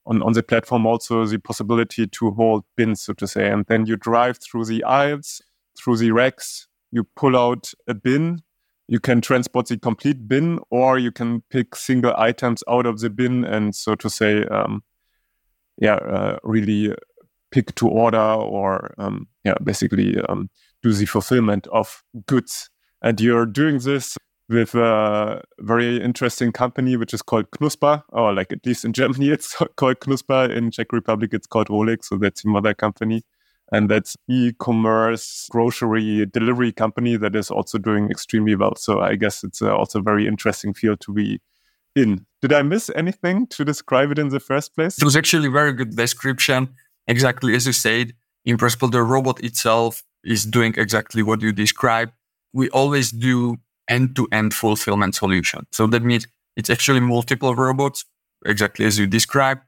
on, 0.06 0.22
on 0.22 0.32
the 0.32 0.42
platform 0.42 0.86
also 0.86 1.26
the 1.26 1.38
possibility 1.38 2.06
to 2.06 2.30
hold 2.30 2.64
bins, 2.76 3.02
so 3.02 3.12
to 3.12 3.26
say. 3.26 3.48
And 3.48 3.66
then 3.66 3.86
you 3.86 3.96
drive 3.96 4.38
through 4.38 4.64
the 4.64 4.82
aisles, 4.84 5.42
through 5.78 5.98
the 5.98 6.10
racks, 6.10 6.66
you 6.90 7.04
pull 7.14 7.36
out 7.36 7.72
a 7.86 7.94
bin, 7.94 8.42
you 8.88 8.98
can 8.98 9.20
transport 9.20 9.66
the 9.66 9.78
complete 9.78 10.26
bin, 10.26 10.58
or 10.70 10.98
you 10.98 11.12
can 11.12 11.42
pick 11.50 11.76
single 11.76 12.14
items 12.16 12.64
out 12.68 12.86
of 12.86 13.00
the 13.00 13.10
bin 13.10 13.44
and, 13.44 13.74
so 13.74 13.94
to 13.94 14.10
say, 14.10 14.44
um, 14.44 14.82
yeah, 15.76 15.96
uh, 15.96 16.38
really 16.42 16.94
pick 17.50 17.74
to 17.76 17.88
order 17.88 18.18
or, 18.18 18.94
um, 18.98 19.28
yeah, 19.44 19.54
basically 19.62 20.20
um, 20.28 20.50
do 20.82 20.92
the 20.92 21.06
fulfillment 21.06 21.66
of 21.68 22.02
goods 22.26 22.70
and 23.02 23.20
you're 23.20 23.46
doing 23.46 23.78
this 23.78 24.16
with 24.48 24.74
a 24.74 25.42
very 25.60 26.02
interesting 26.02 26.52
company, 26.52 26.96
which 26.96 27.12
is 27.12 27.22
called 27.22 27.50
Knuspr, 27.50 28.02
or 28.08 28.32
like 28.32 28.50
at 28.52 28.64
least 28.64 28.84
in 28.84 28.92
Germany, 28.94 29.30
it's 29.30 29.54
called 29.76 30.00
Knuspr. 30.00 30.54
In 30.54 30.70
Czech 30.70 30.92
Republic, 30.92 31.30
it's 31.32 31.46
called 31.46 31.68
Rohlik. 31.68 32.04
So 32.04 32.16
that's 32.16 32.42
the 32.42 32.48
mother 32.48 32.74
company. 32.74 33.22
And 33.70 33.90
that's 33.90 34.16
e-commerce 34.28 35.46
grocery 35.50 36.24
delivery 36.26 36.72
company 36.72 37.16
that 37.16 37.36
is 37.36 37.50
also 37.50 37.78
doing 37.78 38.10
extremely 38.10 38.54
well. 38.54 38.74
So 38.76 39.00
I 39.00 39.16
guess 39.16 39.44
it's 39.44 39.60
uh, 39.60 39.76
also 39.76 39.98
a 39.98 40.02
very 40.02 40.26
interesting 40.26 40.72
field 40.72 41.00
to 41.00 41.12
be 41.12 41.40
in. 41.94 42.24
Did 42.40 42.52
I 42.52 42.62
miss 42.62 42.90
anything 42.94 43.46
to 43.48 43.64
describe 43.64 44.10
it 44.10 44.18
in 44.18 44.28
the 44.30 44.40
first 44.40 44.74
place? 44.74 44.96
It 44.96 45.04
was 45.04 45.16
actually 45.16 45.48
very 45.48 45.72
good 45.72 45.96
description. 45.96 46.70
Exactly 47.06 47.54
as 47.54 47.66
you 47.66 47.72
said. 47.72 48.14
In 48.44 48.56
principle, 48.56 48.88
the 48.88 49.02
robot 49.02 49.42
itself 49.44 50.02
is 50.24 50.44
doing 50.44 50.74
exactly 50.76 51.22
what 51.22 51.42
you 51.42 51.52
described 51.52 52.12
we 52.52 52.68
always 52.70 53.10
do 53.10 53.56
end-to-end 53.88 54.54
fulfillment 54.54 55.14
solution. 55.14 55.66
So 55.72 55.86
that 55.88 56.02
means 56.02 56.26
it's 56.56 56.70
actually 56.70 57.00
multiple 57.00 57.54
robots, 57.54 58.04
exactly 58.44 58.84
as 58.84 58.98
you 58.98 59.06
described. 59.06 59.62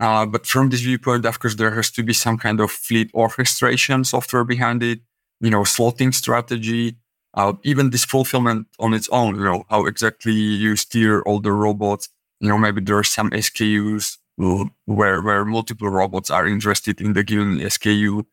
Uh, 0.00 0.26
but 0.26 0.46
from 0.46 0.70
this 0.70 0.80
viewpoint, 0.80 1.24
of 1.24 1.38
course, 1.38 1.54
there 1.54 1.70
has 1.70 1.90
to 1.92 2.02
be 2.02 2.12
some 2.12 2.36
kind 2.36 2.60
of 2.60 2.70
fleet 2.70 3.10
orchestration 3.14 4.04
software 4.04 4.44
behind 4.44 4.82
it, 4.82 5.00
you 5.40 5.50
know, 5.50 5.62
slotting 5.62 6.12
strategy, 6.12 6.96
uh, 7.34 7.52
even 7.62 7.90
this 7.90 8.04
fulfillment 8.04 8.66
on 8.78 8.92
its 8.92 9.08
own, 9.10 9.36
you 9.36 9.44
know, 9.44 9.64
how 9.70 9.86
exactly 9.86 10.32
you 10.32 10.76
steer 10.76 11.22
all 11.22 11.40
the 11.40 11.52
robots. 11.52 12.08
You 12.40 12.48
know, 12.48 12.58
maybe 12.58 12.80
there 12.80 12.98
are 12.98 13.04
some 13.04 13.30
SKUs 13.30 14.18
where, 14.36 15.22
where 15.22 15.44
multiple 15.44 15.88
robots 15.88 16.30
are 16.30 16.46
interested 16.46 17.00
in 17.00 17.12
the 17.12 17.22
given 17.22 17.58
SKU. 17.58 18.24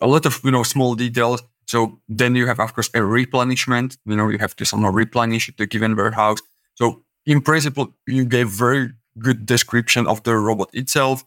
A 0.00 0.06
lot 0.06 0.26
of, 0.26 0.40
you 0.44 0.50
know, 0.50 0.62
small 0.62 0.94
details 0.94 1.42
so 1.68 2.00
then 2.08 2.34
you 2.34 2.46
have, 2.46 2.60
of 2.60 2.74
course, 2.74 2.88
a 2.94 3.04
replenishment. 3.04 3.98
You 4.06 4.16
know, 4.16 4.30
you 4.30 4.38
have 4.38 4.56
to 4.56 4.64
somehow 4.64 4.90
replenish 4.90 5.50
the 5.58 5.66
given 5.66 5.94
warehouse. 5.94 6.38
So 6.74 7.04
in 7.26 7.42
principle, 7.42 7.94
you 8.06 8.24
gave 8.24 8.48
very 8.48 8.92
good 9.18 9.46
description 9.46 10.06
of 10.06 10.22
the 10.22 10.36
robot 10.36 10.70
itself. 10.72 11.24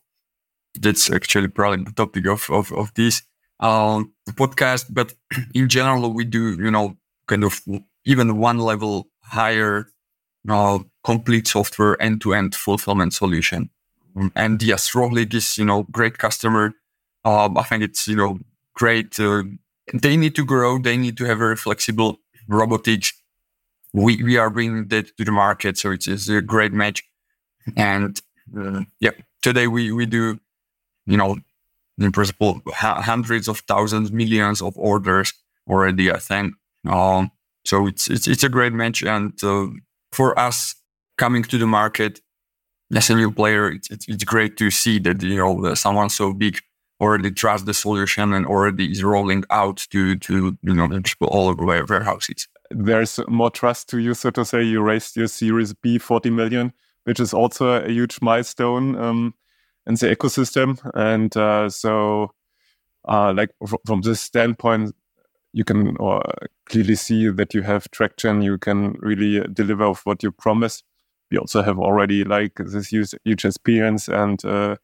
That's 0.79 1.11
actually 1.11 1.49
probably 1.49 1.83
the 1.83 1.91
topic 1.91 2.25
of, 2.27 2.49
of, 2.49 2.71
of 2.71 2.93
this 2.93 3.23
um, 3.59 4.13
podcast. 4.31 4.85
But 4.89 5.13
in 5.53 5.69
general, 5.69 6.13
we 6.13 6.25
do, 6.25 6.53
you 6.53 6.71
know, 6.71 6.97
kind 7.27 7.43
of 7.43 7.61
even 8.05 8.37
one 8.37 8.59
level 8.59 9.07
higher 9.21 9.87
uh, 10.49 10.79
complete 11.03 11.47
software 11.47 12.01
end-to-end 12.01 12.55
fulfillment 12.55 13.13
solution. 13.13 13.69
And 14.35 14.61
yes, 14.61 14.91
Rohlik 14.91 15.33
is, 15.33 15.57
you 15.57 15.65
know, 15.65 15.83
great 15.83 16.17
customer. 16.17 16.73
Um, 17.23 17.57
I 17.57 17.63
think 17.63 17.83
it's, 17.83 18.07
you 18.07 18.15
know, 18.15 18.39
great 18.73 19.19
uh, 19.19 19.43
they 19.93 20.17
need 20.17 20.35
to 20.35 20.45
grow. 20.45 20.77
They 20.77 20.97
need 20.97 21.17
to 21.17 21.25
have 21.25 21.39
very 21.39 21.55
flexible 21.55 22.19
robotics. 22.47 23.13
We 23.93 24.23
we 24.23 24.37
are 24.37 24.49
bringing 24.49 24.87
that 24.87 25.15
to 25.17 25.25
the 25.25 25.31
market, 25.31 25.77
so 25.77 25.91
it's, 25.91 26.07
it's 26.07 26.29
a 26.29 26.41
great 26.41 26.71
match. 26.71 27.03
And 27.75 28.21
uh, 28.57 28.81
yeah, 28.99 29.11
today 29.41 29.67
we 29.67 29.91
we 29.91 30.05
do, 30.05 30.39
you 31.05 31.17
know, 31.17 31.37
in 31.97 32.11
principle, 32.11 32.61
hundreds 32.67 33.47
of 33.47 33.59
thousands, 33.59 34.11
millions 34.11 34.61
of 34.61 34.77
orders 34.77 35.33
already. 35.69 36.11
I 36.11 36.19
think. 36.19 36.55
Um, 36.87 37.31
so 37.65 37.87
it's 37.87 38.09
it's 38.09 38.27
it's 38.27 38.43
a 38.43 38.49
great 38.49 38.73
match, 38.73 39.03
and 39.03 39.33
uh, 39.43 39.67
for 40.11 40.37
us 40.37 40.75
coming 41.17 41.43
to 41.43 41.57
the 41.57 41.67
market 41.67 42.19
as 42.95 43.09
a 43.09 43.15
new 43.15 43.31
player, 43.31 43.71
it's, 43.71 43.89
it's, 43.89 44.07
it's 44.07 44.23
great 44.23 44.57
to 44.57 44.71
see 44.71 44.99
that 44.99 45.21
you 45.21 45.37
know 45.37 45.73
someone 45.75 46.09
so 46.09 46.33
big 46.33 46.59
already 46.99 47.31
trust 47.31 47.65
the 47.65 47.73
solution 47.73 48.33
and 48.33 48.45
already 48.45 48.91
is 48.91 49.03
rolling 49.03 49.43
out 49.49 49.77
to 49.89 50.15
to 50.17 50.57
you 50.61 50.73
know 50.73 50.87
all 51.21 51.49
over 51.49 51.65
warehouses. 51.65 52.47
There's 52.69 53.19
more 53.27 53.51
trust 53.51 53.89
to 53.89 53.97
you, 53.97 54.13
so 54.13 54.29
to 54.31 54.45
say. 54.45 54.63
You 54.63 54.81
raised 54.81 55.17
your 55.17 55.27
Series 55.27 55.73
B 55.73 55.97
40 55.97 56.29
million, 56.29 56.73
which 57.03 57.19
is 57.19 57.33
also 57.33 57.83
a 57.83 57.89
huge 57.89 58.19
milestone 58.21 58.95
um, 58.95 59.33
in 59.87 59.95
the 59.95 60.15
ecosystem. 60.15 60.79
And 60.93 61.35
uh, 61.35 61.69
so, 61.69 62.33
uh, 63.07 63.33
like 63.33 63.49
from 63.85 64.01
this 64.01 64.21
standpoint, 64.21 64.95
you 65.53 65.63
can 65.63 65.97
clearly 66.67 66.95
see 66.95 67.27
that 67.29 67.53
you 67.53 67.61
have 67.61 67.89
traction. 67.91 68.41
You 68.41 68.57
can 68.57 68.93
really 68.99 69.45
deliver 69.51 69.85
of 69.85 70.01
what 70.05 70.23
you 70.23 70.31
promise. 70.31 70.83
We 71.29 71.37
also 71.37 71.61
have 71.61 71.79
already 71.79 72.23
like 72.23 72.53
this 72.57 72.87
huge, 72.87 73.13
huge 73.23 73.45
experience 73.45 74.07
and 74.07 74.43
uh, 74.45 74.75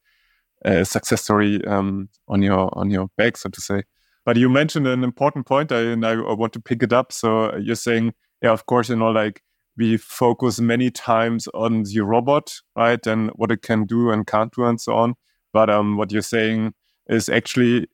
a 0.65 0.85
success 0.85 1.23
story 1.23 1.65
um, 1.65 2.09
on 2.27 2.41
your 2.41 2.69
on 2.77 2.89
your 2.89 3.09
back, 3.17 3.37
so 3.37 3.49
to 3.49 3.61
say. 3.61 3.83
But 4.25 4.37
you 4.37 4.49
mentioned 4.49 4.87
an 4.87 5.03
important 5.03 5.45
point, 5.45 5.71
and 5.71 6.05
I, 6.05 6.11
I 6.11 6.33
want 6.33 6.53
to 6.53 6.59
pick 6.59 6.83
it 6.83 6.91
up. 6.91 7.11
So 7.13 7.55
you're 7.57 7.75
saying, 7.75 8.13
yeah, 8.41 8.51
of 8.51 8.65
course, 8.65 8.89
you 8.89 8.95
know, 8.95 9.09
like 9.11 9.41
we 9.77 9.97
focus 9.97 10.59
many 10.59 10.89
times 10.89 11.47
on 11.53 11.83
the 11.83 12.01
robot, 12.01 12.53
right, 12.75 13.05
and 13.05 13.29
what 13.35 13.51
it 13.51 13.61
can 13.61 13.85
do 13.85 14.11
and 14.11 14.25
can't 14.27 14.53
do, 14.53 14.65
and 14.65 14.79
so 14.81 14.95
on. 14.95 15.15
But 15.53 15.69
um, 15.69 15.97
what 15.97 16.11
you're 16.11 16.21
saying 16.21 16.73
is 17.07 17.29
actually, 17.29 17.87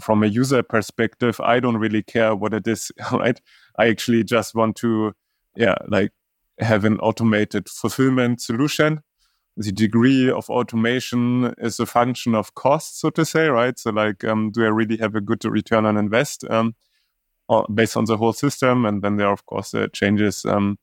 from 0.00 0.22
a 0.22 0.26
user 0.26 0.62
perspective, 0.62 1.40
I 1.40 1.60
don't 1.60 1.78
really 1.78 2.02
care 2.02 2.34
what 2.34 2.54
it 2.54 2.66
is, 2.66 2.92
right? 3.12 3.40
I 3.78 3.88
actually 3.88 4.24
just 4.24 4.54
want 4.54 4.76
to, 4.76 5.12
yeah, 5.56 5.76
like 5.88 6.12
have 6.60 6.84
an 6.84 6.98
automated 7.00 7.68
fulfillment 7.68 8.40
solution 8.40 9.00
the 9.56 9.72
degree 9.72 10.30
of 10.30 10.50
automation 10.50 11.54
is 11.58 11.80
a 11.80 11.86
function 11.86 12.34
of 12.34 12.54
cost, 12.54 13.00
so 13.00 13.10
to 13.10 13.24
say, 13.24 13.48
right? 13.48 13.78
So, 13.78 13.90
like, 13.90 14.22
um, 14.24 14.50
do 14.50 14.64
I 14.64 14.68
really 14.68 14.98
have 14.98 15.14
a 15.14 15.20
good 15.20 15.44
return 15.44 15.86
on 15.86 15.96
invest 15.96 16.44
um, 16.50 16.74
based 17.72 17.96
on 17.96 18.04
the 18.04 18.18
whole 18.18 18.34
system? 18.34 18.84
And 18.84 19.02
then 19.02 19.16
there 19.16 19.28
are, 19.28 19.32
of 19.32 19.46
course, 19.46 19.72
uh, 19.74 19.86
changes 19.92 20.44
um, 20.44 20.78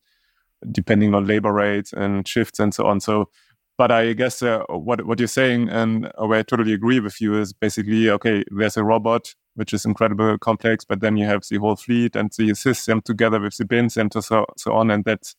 depending 0.71 1.13
on 1.13 1.25
labor 1.27 1.53
rates 1.53 1.93
and 1.93 2.27
shifts 2.27 2.59
and 2.59 2.73
so 2.73 2.85
on. 2.85 2.99
So, 2.99 3.29
but 3.77 3.91
I 3.91 4.13
guess 4.13 4.41
uh, 4.41 4.63
what 4.69 5.05
what 5.05 5.19
you're 5.19 5.27
saying, 5.27 5.69
and 5.69 6.11
where 6.17 6.39
I 6.39 6.43
totally 6.43 6.73
agree 6.73 6.99
with 6.99 7.19
you, 7.21 7.39
is 7.39 7.53
basically 7.53 8.09
okay. 8.09 8.43
There's 8.51 8.77
a 8.77 8.83
robot 8.83 9.33
which 9.55 9.73
is 9.73 9.85
incredibly 9.85 10.37
complex, 10.39 10.83
but 10.85 10.99
then 11.01 11.17
you 11.17 11.25
have 11.25 11.43
the 11.49 11.57
whole 11.57 11.75
fleet 11.75 12.15
and 12.15 12.31
the 12.37 12.53
system 12.55 13.01
together 13.01 13.39
with 13.39 13.57
the 13.57 13.65
bins 13.65 13.97
and 13.97 14.11
so 14.13 14.45
so 14.57 14.73
on, 14.73 14.91
and 14.91 15.05
that's 15.05 15.35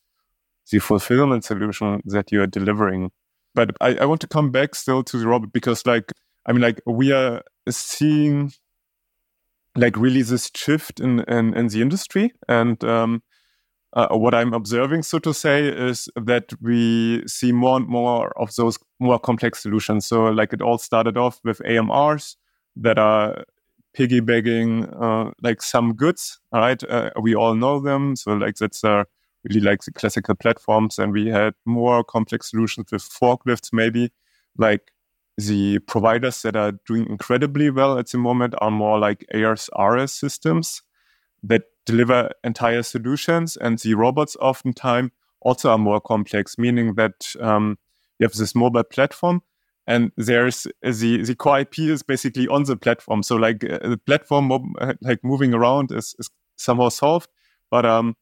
the 0.70 0.78
fulfillment 0.78 1.44
solution 1.44 2.00
that 2.06 2.32
you 2.32 2.40
are 2.40 2.46
delivering 2.46 3.10
but 3.54 3.70
I, 3.80 3.96
I 3.96 4.04
want 4.06 4.20
to 4.22 4.26
come 4.26 4.50
back 4.50 4.74
still 4.74 5.02
to 5.04 5.18
the 5.18 5.26
robot 5.26 5.52
because 5.52 5.86
like 5.86 6.12
I 6.46 6.52
mean, 6.52 6.62
like 6.62 6.80
we 6.86 7.12
are 7.12 7.42
seeing 7.70 8.52
like 9.76 9.96
really 9.96 10.22
this 10.22 10.50
shift 10.54 11.00
in 11.00 11.20
in, 11.20 11.54
in 11.54 11.68
the 11.68 11.80
industry, 11.80 12.32
and 12.48 12.82
um, 12.84 13.22
uh, 13.94 14.08
what 14.10 14.34
I'm 14.34 14.52
observing, 14.52 15.04
so 15.04 15.18
to 15.20 15.32
say, 15.32 15.68
is 15.68 16.08
that 16.16 16.52
we 16.60 17.22
see 17.28 17.52
more 17.52 17.76
and 17.76 17.86
more 17.86 18.36
of 18.38 18.54
those 18.56 18.76
more 18.98 19.20
complex 19.20 19.62
solutions. 19.62 20.04
So, 20.06 20.24
like 20.24 20.52
it 20.52 20.60
all 20.60 20.78
started 20.78 21.16
off 21.16 21.40
with 21.44 21.60
AMRs 21.60 22.36
that 22.76 22.98
are 22.98 23.44
piggybacking 23.96 25.00
uh, 25.00 25.30
like 25.42 25.62
some 25.62 25.94
goods. 25.94 26.40
right? 26.52 26.82
uh, 26.90 27.10
we 27.20 27.36
all 27.36 27.54
know 27.54 27.78
them. 27.78 28.16
So, 28.16 28.32
like 28.32 28.56
that's 28.56 28.82
uh, 28.82 29.04
really 29.44 29.60
like 29.60 29.84
the 29.84 29.92
classical 29.92 30.34
platforms, 30.34 30.98
and 30.98 31.12
we 31.12 31.28
had 31.28 31.54
more 31.64 32.02
complex 32.02 32.50
solutions 32.50 32.90
with 32.90 33.02
forklifts, 33.02 33.72
maybe 33.72 34.10
like 34.58 34.90
the 35.38 35.78
providers 35.80 36.42
that 36.42 36.56
are 36.56 36.72
doing 36.86 37.06
incredibly 37.08 37.70
well 37.70 37.98
at 37.98 38.08
the 38.08 38.18
moment 38.18 38.54
are 38.58 38.70
more 38.72 38.98
like 38.98 39.24
AS/RS 39.32 40.12
systems 40.12 40.82
that 41.44 41.62
deliver 41.86 42.30
entire 42.42 42.82
solutions, 42.82 43.56
and 43.56 43.78
the 43.78 43.94
robots 43.94 44.36
oftentimes 44.40 45.10
also 45.40 45.70
are 45.70 45.78
more 45.78 46.00
complex, 46.00 46.58
meaning 46.58 46.94
that 46.94 47.34
um, 47.40 47.78
you 48.18 48.24
have 48.24 48.32
this 48.32 48.54
mobile 48.54 48.84
platform 48.84 49.42
and 49.86 50.12
there's 50.16 50.66
the 50.82 51.22
the 51.22 51.34
core 51.34 51.60
IP 51.60 51.80
is 51.80 52.02
basically 52.02 52.48
on 52.48 52.64
the 52.64 52.76
platform. 52.76 53.22
So 53.22 53.36
like 53.36 53.64
uh, 53.64 53.86
the 53.86 53.98
platform 53.98 54.74
like 55.02 55.22
moving 55.22 55.54
around 55.54 55.92
is, 55.92 56.14
is 56.18 56.30
somehow 56.56 56.88
solved, 56.88 57.28
but 57.70 57.84
um, 57.84 58.16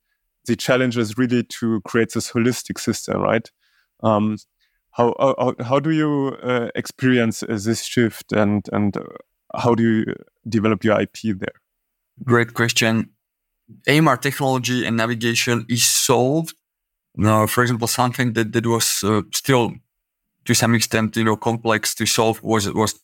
the 0.47 0.57
challenge 0.57 0.99
is 0.99 1.17
really 1.17 1.45
to 1.45 1.81
create 1.83 2.13
this 2.13 2.33
holistic 2.33 2.81
system, 2.81 3.21
right? 3.21 3.49
Um, 4.03 4.39
how, 4.91 5.15
how 5.19 5.55
how 5.65 5.81
do 5.81 5.91
you 5.91 6.37
uh, 6.43 6.69
experience 6.75 7.43
uh, 7.43 7.59
this 7.63 7.85
shift 7.85 8.33
and 8.33 8.69
and 8.73 8.97
uh, 8.97 9.05
how 9.55 9.75
do 9.75 9.83
you 9.83 10.15
develop 10.49 10.85
your 10.85 11.01
IP 11.01 11.39
there? 11.39 11.61
Great 12.25 12.55
question. 12.55 13.11
AMR 13.89 14.17
technology 14.17 14.87
and 14.87 14.97
navigation 14.97 15.67
is 15.69 15.87
solved. 15.87 16.55
Now, 17.15 17.47
for 17.47 17.63
example, 17.63 17.89
something 17.89 18.33
that, 18.35 18.53
that 18.53 18.67
was 18.67 19.03
uh, 19.05 19.23
still 19.35 19.73
to 20.45 20.55
some 20.55 20.75
extent, 20.75 21.17
you 21.17 21.25
know, 21.25 21.37
complex 21.37 21.95
to 21.95 22.07
solve 22.07 22.43
was, 22.43 22.71
was 22.73 22.99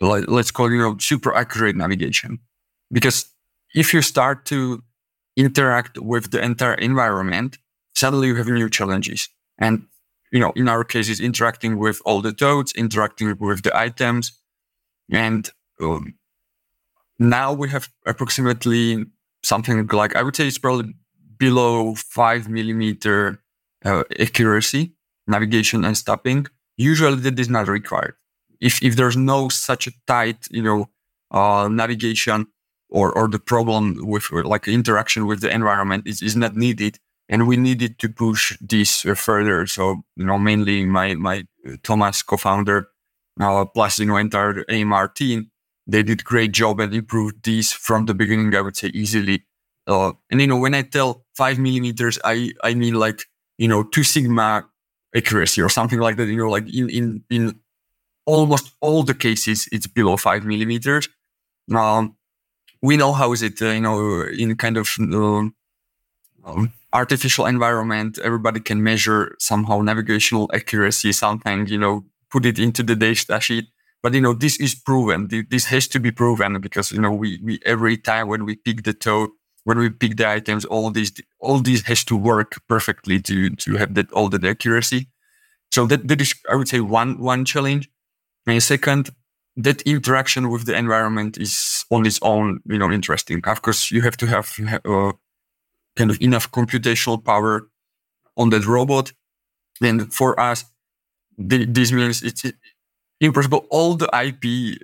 like, 0.00 0.24
let's 0.28 0.50
call, 0.50 0.66
it, 0.66 0.72
you 0.72 0.78
know, 0.78 0.96
super 0.98 1.34
accurate 1.34 1.76
navigation. 1.76 2.38
Because 2.90 3.26
if 3.74 3.92
you 3.92 4.02
start 4.02 4.46
to 4.46 4.82
interact 5.36 5.98
with 5.98 6.30
the 6.30 6.42
entire 6.42 6.74
environment, 6.74 7.58
suddenly 7.94 8.28
you 8.28 8.36
have 8.36 8.46
new 8.46 8.70
challenges. 8.70 9.28
And, 9.58 9.86
you 10.32 10.40
know, 10.40 10.52
in 10.56 10.68
our 10.68 10.84
cases, 10.84 11.20
interacting 11.20 11.78
with 11.78 12.00
all 12.04 12.22
the 12.22 12.32
totes, 12.32 12.72
interacting 12.74 13.36
with 13.38 13.62
the 13.62 13.76
items. 13.76 14.32
And 15.12 15.50
um, 15.80 16.14
now 17.20 17.52
we 17.52 17.68
have 17.68 17.88
approximately 18.06 19.04
something 19.44 19.86
like 19.88 20.16
I 20.16 20.22
would 20.22 20.34
say 20.34 20.48
it's 20.48 20.58
probably 20.58 20.94
below 21.38 21.94
five 21.94 22.48
millimeter 22.48 23.42
uh, 23.84 24.04
accuracy, 24.18 24.94
navigation 25.26 25.84
and 25.84 25.96
stopping. 25.96 26.46
Usually 26.76 27.16
that 27.20 27.38
is 27.38 27.50
not 27.50 27.68
required. 27.68 28.14
If 28.60 28.82
if 28.82 28.96
there's 28.96 29.16
no 29.16 29.48
such 29.50 29.86
a 29.86 29.92
tight, 30.06 30.48
you 30.50 30.62
know, 30.62 30.90
uh, 31.30 31.68
navigation 31.70 32.46
or 32.88 33.12
or 33.12 33.28
the 33.28 33.38
problem 33.38 33.98
with 34.00 34.30
like 34.32 34.66
interaction 34.66 35.26
with 35.26 35.40
the 35.42 35.50
environment 35.54 36.06
is, 36.06 36.22
is 36.22 36.36
not 36.36 36.56
needed, 36.56 36.98
and 37.28 37.46
we 37.46 37.56
needed 37.56 37.98
to 37.98 38.08
push 38.08 38.56
this 38.60 39.02
further. 39.14 39.66
So 39.66 40.02
you 40.16 40.24
know, 40.24 40.38
mainly 40.38 40.86
my 40.86 41.14
my 41.14 41.44
uh, 41.66 41.76
Thomas 41.82 42.22
co-founder, 42.22 42.88
uh, 43.40 43.64
plus 43.66 43.98
you 43.98 44.06
know 44.06 44.16
entire 44.16 44.64
AMR 44.70 45.08
team, 45.08 45.50
they 45.90 46.02
did 46.02 46.24
great 46.24 46.52
job 46.52 46.80
and 46.80 46.94
improved 46.94 47.44
these 47.44 47.72
from 47.72 48.06
the 48.06 48.14
beginning. 48.14 48.54
I 48.54 48.60
would 48.60 48.76
say 48.76 48.88
easily. 48.88 49.44
Uh, 49.86 50.12
and 50.30 50.40
you 50.40 50.46
know, 50.46 50.58
when 50.58 50.74
I 50.74 50.82
tell 50.82 51.24
five 51.34 51.58
millimeters, 51.58 52.18
I 52.24 52.52
I 52.62 52.74
mean 52.74 52.94
like 52.94 53.24
you 53.58 53.68
know 53.68 53.82
two 53.82 54.04
sigma 54.04 54.66
accuracy 55.14 55.62
or 55.62 55.68
something 55.68 55.98
like 55.98 56.16
that. 56.16 56.26
You 56.26 56.36
know, 56.36 56.50
like 56.50 56.72
in 56.72 56.88
in 56.90 57.24
in 57.30 57.60
almost 58.26 58.74
all 58.80 59.02
the 59.02 59.14
cases, 59.14 59.68
it's 59.72 59.86
below 59.86 60.16
five 60.16 60.44
millimeters. 60.44 61.08
Um, 61.74 62.16
we 62.82 62.96
know 62.96 63.12
how 63.12 63.32
is 63.32 63.42
it, 63.42 63.60
uh, 63.60 63.66
you 63.66 63.80
know, 63.80 64.22
in 64.22 64.56
kind 64.56 64.76
of 64.76 64.88
uh, 65.00 65.44
um, 66.44 66.72
artificial 66.92 67.46
environment, 67.46 68.18
everybody 68.22 68.60
can 68.60 68.82
measure 68.82 69.36
somehow 69.38 69.80
navigational 69.80 70.50
accuracy, 70.54 71.12
something, 71.12 71.66
you 71.66 71.78
know, 71.78 72.04
put 72.30 72.46
it 72.46 72.58
into 72.58 72.82
the 72.82 72.96
data 72.96 73.40
sheet. 73.40 73.66
But 74.02 74.14
you 74.14 74.20
know, 74.20 74.32
this 74.32 74.58
is 74.58 74.74
proven. 74.74 75.28
This 75.50 75.66
has 75.66 75.86
to 75.88 76.00
be 76.00 76.10
proven 76.10 76.60
because 76.60 76.90
you 76.92 77.00
know, 77.00 77.12
we, 77.12 77.38
we 77.42 77.60
every 77.66 77.96
time 77.98 78.28
when 78.28 78.44
we 78.44 78.56
pick 78.56 78.84
the 78.84 78.94
toe, 78.94 79.28
when 79.64 79.78
we 79.78 79.90
pick 79.90 80.16
the 80.16 80.28
items, 80.28 80.64
all 80.64 80.90
these 80.90 81.12
all 81.38 81.58
these 81.58 81.82
has 81.86 82.04
to 82.04 82.16
work 82.16 82.60
perfectly 82.68 83.20
to 83.22 83.50
to 83.50 83.76
have 83.76 83.94
that 83.94 84.10
all 84.12 84.28
the 84.28 84.48
accuracy. 84.48 85.08
So 85.70 85.86
that 85.86 86.08
that 86.08 86.20
is, 86.20 86.34
I 86.50 86.56
would 86.56 86.68
say, 86.68 86.80
one 86.80 87.18
one 87.18 87.44
challenge. 87.44 87.90
And 88.46 88.62
second, 88.62 89.10
that 89.56 89.82
interaction 89.82 90.48
with 90.48 90.64
the 90.64 90.76
environment 90.76 91.36
is 91.36 91.84
on 91.90 92.06
its 92.06 92.18
own, 92.22 92.60
you 92.64 92.78
know, 92.78 92.90
interesting. 92.90 93.42
Of 93.44 93.62
course, 93.62 93.90
you 93.90 94.00
have 94.00 94.16
to 94.16 94.26
have 94.26 94.52
uh, 94.84 95.12
kind 95.96 96.10
of 96.10 96.20
enough 96.20 96.50
computational 96.50 97.22
power 97.22 97.68
on 98.36 98.50
that 98.50 98.66
robot. 98.66 99.12
And 99.82 100.12
for 100.12 100.38
us, 100.38 100.64
this 101.36 101.92
means 101.92 102.22
it's 102.22 102.44
in 103.20 103.32
principle, 103.32 103.66
all 103.70 103.94
the 103.94 104.08
IP 104.14 104.78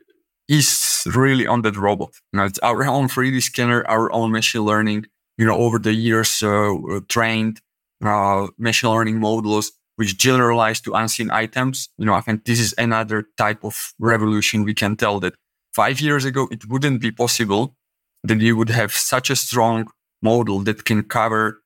is 0.49 1.03
really 1.07 1.47
on 1.47 1.63
that 1.63 1.77
robot. 1.77 2.15
Know, 2.33 2.45
it's 2.45 2.59
our 2.61 2.85
own 2.85 3.09
3D 3.09 3.43
scanner, 3.43 3.85
our 3.89 4.13
own 4.13 4.31
machine 4.33 4.63
learning, 4.63 5.07
you 5.39 5.47
know, 5.47 5.57
over 5.57 5.79
the 5.79 5.93
years 5.93 6.43
uh, 6.43 6.75
trained 7.09 7.61
uh, 8.05 8.49
machine 8.59 8.91
learning 8.91 9.19
models 9.19 9.73
which 9.97 10.19
generalize 10.19 10.81
to 10.83 10.93
unseen 10.95 11.31
items. 11.31 11.89
You 11.99 12.05
know, 12.05 12.15
I 12.15 12.21
think 12.21 12.45
this 12.45 12.61
is 12.61 12.75
another 12.79 13.27
type 13.37 13.65
of 13.65 13.95
revolution. 13.99 14.63
We 14.63 14.75
can 14.75 14.97
tell 14.97 15.21
that 15.21 15.35
five 15.75 16.01
years 16.01 16.25
ago, 16.25 16.49
it 16.51 16.69
wouldn't 16.69 17.01
be 17.01 17.11
possible 17.11 17.75
that 18.23 18.41
you 18.41 18.57
would 18.57 18.71
have 18.71 18.93
such 18.93 19.31
a 19.31 19.37
strong 19.37 19.89
model 20.23 20.61
that 20.61 20.85
can 20.85 21.03
cover 21.03 21.63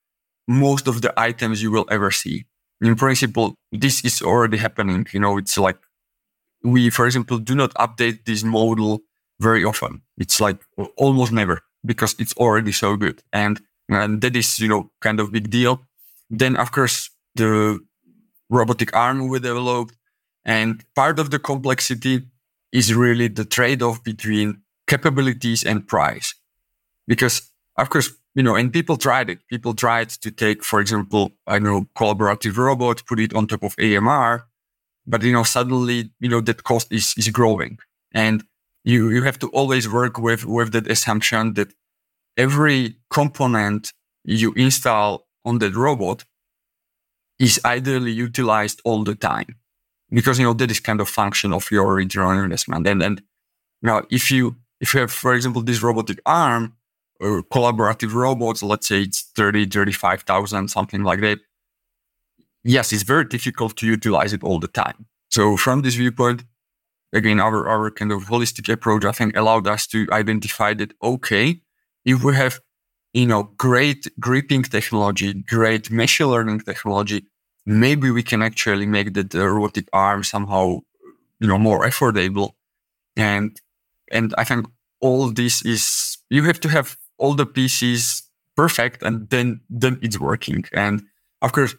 most 0.47 0.87
of 0.87 1.01
the 1.01 1.13
items 1.19 1.61
you 1.61 1.71
will 1.71 1.85
ever 1.91 2.11
see. 2.11 2.45
In 2.81 2.95
principle, 2.95 3.55
this 3.71 4.03
is 4.03 4.21
already 4.21 4.57
happening. 4.57 5.07
You 5.13 5.19
know, 5.19 5.37
it's 5.37 5.57
like 5.57 5.77
we, 6.63 6.89
for 6.89 7.05
example, 7.05 7.37
do 7.37 7.55
not 7.55 7.73
update 7.75 8.25
this 8.25 8.43
model 8.43 9.01
very 9.39 9.63
often. 9.63 10.01
It's 10.17 10.39
like 10.39 10.59
almost 10.97 11.31
never 11.31 11.61
because 11.85 12.15
it's 12.19 12.33
already 12.37 12.71
so 12.71 12.95
good. 12.95 13.23
And, 13.33 13.59
and 13.89 14.21
that 14.21 14.35
is, 14.35 14.59
you 14.59 14.67
know, 14.67 14.91
kind 15.01 15.19
of 15.19 15.31
big 15.31 15.49
deal. 15.49 15.81
Then, 16.29 16.55
of 16.55 16.71
course, 16.71 17.09
the 17.35 17.79
robotic 18.49 18.95
arm 18.95 19.27
we 19.27 19.39
developed. 19.39 19.95
And 20.45 20.83
part 20.95 21.19
of 21.19 21.31
the 21.31 21.39
complexity 21.39 22.27
is 22.71 22.93
really 22.93 23.27
the 23.27 23.45
trade 23.45 23.81
off 23.81 24.03
between 24.03 24.61
capabilities 24.87 25.63
and 25.63 25.87
price. 25.87 26.35
Because, 27.07 27.51
of 27.77 27.89
course, 27.89 28.11
you 28.35 28.43
know, 28.43 28.55
and 28.55 28.71
people 28.71 28.97
tried 28.97 29.29
it. 29.29 29.39
People 29.49 29.73
tried 29.73 30.09
to 30.09 30.31
take, 30.31 30.63
for 30.63 30.79
example, 30.79 31.31
I 31.45 31.59
know, 31.59 31.87
collaborative 31.95 32.57
robot, 32.57 33.03
put 33.05 33.19
it 33.19 33.33
on 33.33 33.47
top 33.47 33.63
of 33.63 33.75
AMR, 33.77 34.47
but 35.05 35.23
you 35.23 35.31
know, 35.31 35.43
suddenly, 35.43 36.11
you 36.19 36.29
know, 36.29 36.41
that 36.41 36.63
cost 36.63 36.91
is, 36.91 37.13
is 37.17 37.29
growing. 37.29 37.79
And 38.13 38.43
you, 38.83 39.09
you 39.09 39.23
have 39.23 39.39
to 39.39 39.49
always 39.49 39.89
work 39.89 40.17
with, 40.17 40.45
with 40.45 40.71
that 40.73 40.89
assumption 40.89 41.53
that 41.53 41.73
every 42.37 42.97
component 43.09 43.93
you 44.23 44.53
install 44.53 45.27
on 45.45 45.59
that 45.59 45.75
robot 45.75 46.25
is 47.39 47.59
ideally 47.65 48.11
utilized 48.11 48.81
all 48.85 49.03
the 49.03 49.15
time 49.15 49.55
because, 50.09 50.37
you 50.37 50.45
know, 50.45 50.53
that 50.53 50.69
is 50.69 50.79
kind 50.79 51.01
of 51.01 51.09
function 51.09 51.53
of 51.53 51.69
your 51.71 51.99
on 51.99 52.37
investment. 52.37 52.87
And, 52.87 53.01
and 53.01 53.23
now 53.81 54.03
if 54.11 54.29
you, 54.29 54.57
if 54.79 54.93
you 54.93 55.01
have, 55.01 55.11
for 55.11 55.33
example, 55.33 55.61
this 55.61 55.81
robotic 55.81 56.19
arm 56.25 56.75
or 57.19 57.43
collaborative 57.43 58.13
robots, 58.13 58.61
let's 58.61 58.87
say 58.87 59.01
it's 59.03 59.21
30, 59.35 59.67
35,000, 59.67 60.67
something 60.69 61.03
like 61.03 61.21
that 61.21 61.39
yes, 62.63 62.93
it's 62.93 63.03
very 63.03 63.25
difficult 63.25 63.77
to 63.77 63.85
utilize 63.85 64.33
it 64.33 64.43
all 64.43 64.59
the 64.59 64.67
time. 64.67 65.05
So 65.29 65.57
from 65.57 65.81
this 65.81 65.95
viewpoint, 65.95 66.43
again, 67.13 67.39
our, 67.39 67.67
our 67.67 67.91
kind 67.91 68.11
of 68.11 68.25
holistic 68.25 68.71
approach, 68.71 69.05
I 69.05 69.11
think 69.11 69.35
allowed 69.35 69.67
us 69.67 69.87
to 69.87 70.07
identify 70.11 70.73
that, 70.75 70.93
okay, 71.01 71.61
if 72.05 72.23
we 72.23 72.35
have, 72.35 72.59
you 73.13 73.25
know, 73.25 73.51
great 73.57 74.07
gripping 74.19 74.63
technology, 74.63 75.33
great 75.33 75.91
machine 75.91 76.27
learning 76.27 76.61
technology, 76.61 77.25
maybe 77.65 78.11
we 78.11 78.23
can 78.23 78.41
actually 78.41 78.85
make 78.85 79.13
the, 79.13 79.23
the 79.23 79.47
robotic 79.47 79.87
arm 79.93 80.23
somehow, 80.23 80.79
you 81.39 81.47
know, 81.47 81.57
more 81.57 81.85
affordable. 81.85 82.51
And, 83.15 83.59
and 84.11 84.33
I 84.37 84.43
think 84.43 84.67
all 84.99 85.29
this 85.31 85.63
is, 85.65 86.17
you 86.29 86.43
have 86.43 86.59
to 86.61 86.69
have 86.69 86.97
all 87.17 87.33
the 87.33 87.45
pieces 87.45 88.23
perfect 88.55 89.03
and 89.03 89.29
then, 89.29 89.61
then 89.69 89.99
it's 90.01 90.19
working. 90.19 90.65
And 90.73 91.03
of 91.41 91.51
course, 91.51 91.75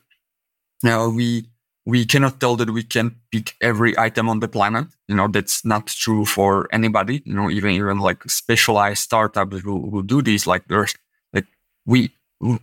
now 0.83 1.09
we 1.09 1.47
we 1.85 2.05
cannot 2.07 2.39
tell 2.39 2.57
that 2.57 2.71
we 2.71 2.85
can 2.85 3.17
pick 3.31 3.57
every 3.61 3.99
item 3.99 4.29
on 4.29 4.41
the 4.41 4.49
planet. 4.49 4.87
You 5.09 5.17
know, 5.17 5.29
that's 5.29 5.65
not 5.65 5.89
true 5.89 6.25
for 6.25 6.69
anybody. 6.73 7.23
You 7.25 7.35
know, 7.35 7.51
even 7.51 7.71
even 7.71 7.99
like 7.99 8.23
specialized 8.31 9.03
startups 9.03 9.61
who, 9.61 10.03
do 10.05 10.23
this, 10.23 10.47
like 10.47 10.67
there's 10.69 10.95
like 11.33 11.47
we 11.87 12.11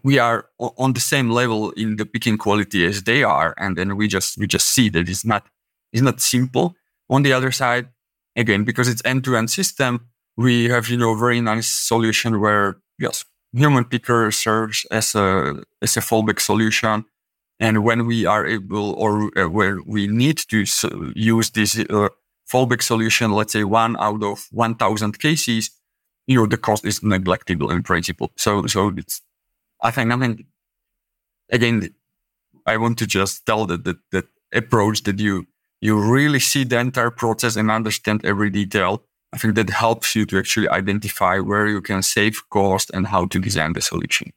we 0.04 0.20
are 0.20 0.46
on 0.60 0.94
the 0.94 1.00
same 1.00 1.30
level 1.30 1.72
in 1.72 1.98
the 1.98 2.06
picking 2.06 2.38
quality 2.38 2.86
as 2.86 3.04
they 3.04 3.24
are, 3.24 3.54
and 3.58 3.78
then 3.78 3.98
we 3.98 4.08
just 4.08 4.38
we 4.38 4.48
just 4.48 4.68
see 4.68 4.90
that 4.90 5.10
it's 5.10 5.26
not 5.26 5.48
it's 5.92 6.02
not 6.02 6.22
simple. 6.22 6.76
On 7.10 7.24
the 7.24 7.34
other 7.34 7.52
side, 7.52 7.90
again, 8.36 8.64
because 8.64 8.88
it's 8.88 9.02
end 9.04 9.24
to 9.24 9.36
end 9.36 9.50
system, 9.50 10.08
we 10.38 10.70
have 10.70 10.88
you 10.90 10.98
know 10.98 11.16
very 11.16 11.42
nice 11.42 11.68
solution 11.68 12.40
where 12.40 12.78
yes, 12.98 13.26
human 13.52 13.84
picker 13.84 14.32
serves 14.32 14.86
as 14.92 15.16
a 15.16 15.62
as 15.82 15.98
a 15.98 16.02
fallback 16.02 16.40
solution 16.40 17.06
and 17.60 17.84
when 17.84 18.06
we 18.06 18.26
are 18.26 18.46
able 18.46 18.94
or 18.94 19.32
uh, 19.38 19.50
where 19.50 19.80
we 19.86 20.08
need 20.08 20.38
to 20.50 20.66
so 20.66 21.12
use 21.16 21.50
this 21.50 21.78
uh, 21.78 22.10
fallback 22.52 22.82
solution, 22.82 23.32
let's 23.32 23.54
say 23.54 23.64
one 23.64 23.98
out 24.00 24.24
of 24.24 24.48
1000 24.52 25.20
cases, 25.20 25.72
you 26.26 26.36
know, 26.36 26.46
the 26.46 26.58
cost 26.58 26.86
is 26.86 27.02
neglectable 27.02 27.72
in 27.72 27.84
principle. 27.84 28.32
So, 28.38 28.66
so 28.68 28.94
it's, 28.96 29.22
I 29.82 29.92
think, 29.92 30.12
I 30.12 30.16
mean, 30.16 30.46
again, 31.52 31.94
I 32.66 32.78
want 32.78 32.98
to 33.00 33.08
just 33.08 33.46
tell 33.46 33.66
that, 33.66 33.84
that, 33.84 33.98
that 34.12 34.26
approach 34.54 35.04
that 35.04 35.20
you, 35.20 35.48
you 35.82 36.00
really 36.00 36.40
see 36.40 36.64
the 36.64 36.80
entire 36.80 37.12
process 37.12 37.56
and 37.56 37.70
understand 37.70 38.24
every 38.24 38.50
detail. 38.50 39.04
I 39.34 39.38
think 39.38 39.56
that 39.56 39.70
helps 39.70 40.16
you 40.16 40.26
to 40.28 40.40
actually 40.40 40.70
identify 40.70 41.40
where 41.40 41.68
you 41.68 41.82
can 41.82 42.02
save 42.04 42.42
cost 42.50 42.90
and 42.94 43.08
how 43.08 43.26
to 43.28 43.40
design 43.40 43.74
the 43.74 43.82
solution 43.82 44.32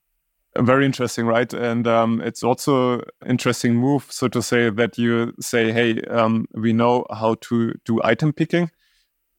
very 0.59 0.85
interesting, 0.85 1.27
right? 1.27 1.53
And 1.53 1.87
um, 1.87 2.21
it's 2.21 2.43
also 2.43 3.03
interesting 3.27 3.77
move, 3.77 4.07
so 4.11 4.29
to 4.29 4.43
say, 4.43 4.71
that 4.71 4.99
you 4.99 5.33
say, 5.41 5.73
"Hey, 5.73 6.01
um, 6.03 6.47
we 6.55 6.73
know 6.73 7.07
how 7.11 7.37
to 7.43 7.75
do 7.85 8.01
item 8.05 8.33
picking," 8.33 8.71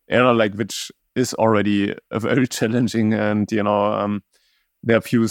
know, 0.10 0.34
like 0.34 0.56
which 0.56 0.92
is 1.16 1.34
already 1.36 1.94
a 2.12 2.20
very 2.20 2.48
challenging, 2.58 3.14
and 3.14 3.52
you 3.52 3.64
know, 3.64 3.94
um, 3.94 4.24
there 4.84 4.98
are 4.98 5.02
few 5.02 5.28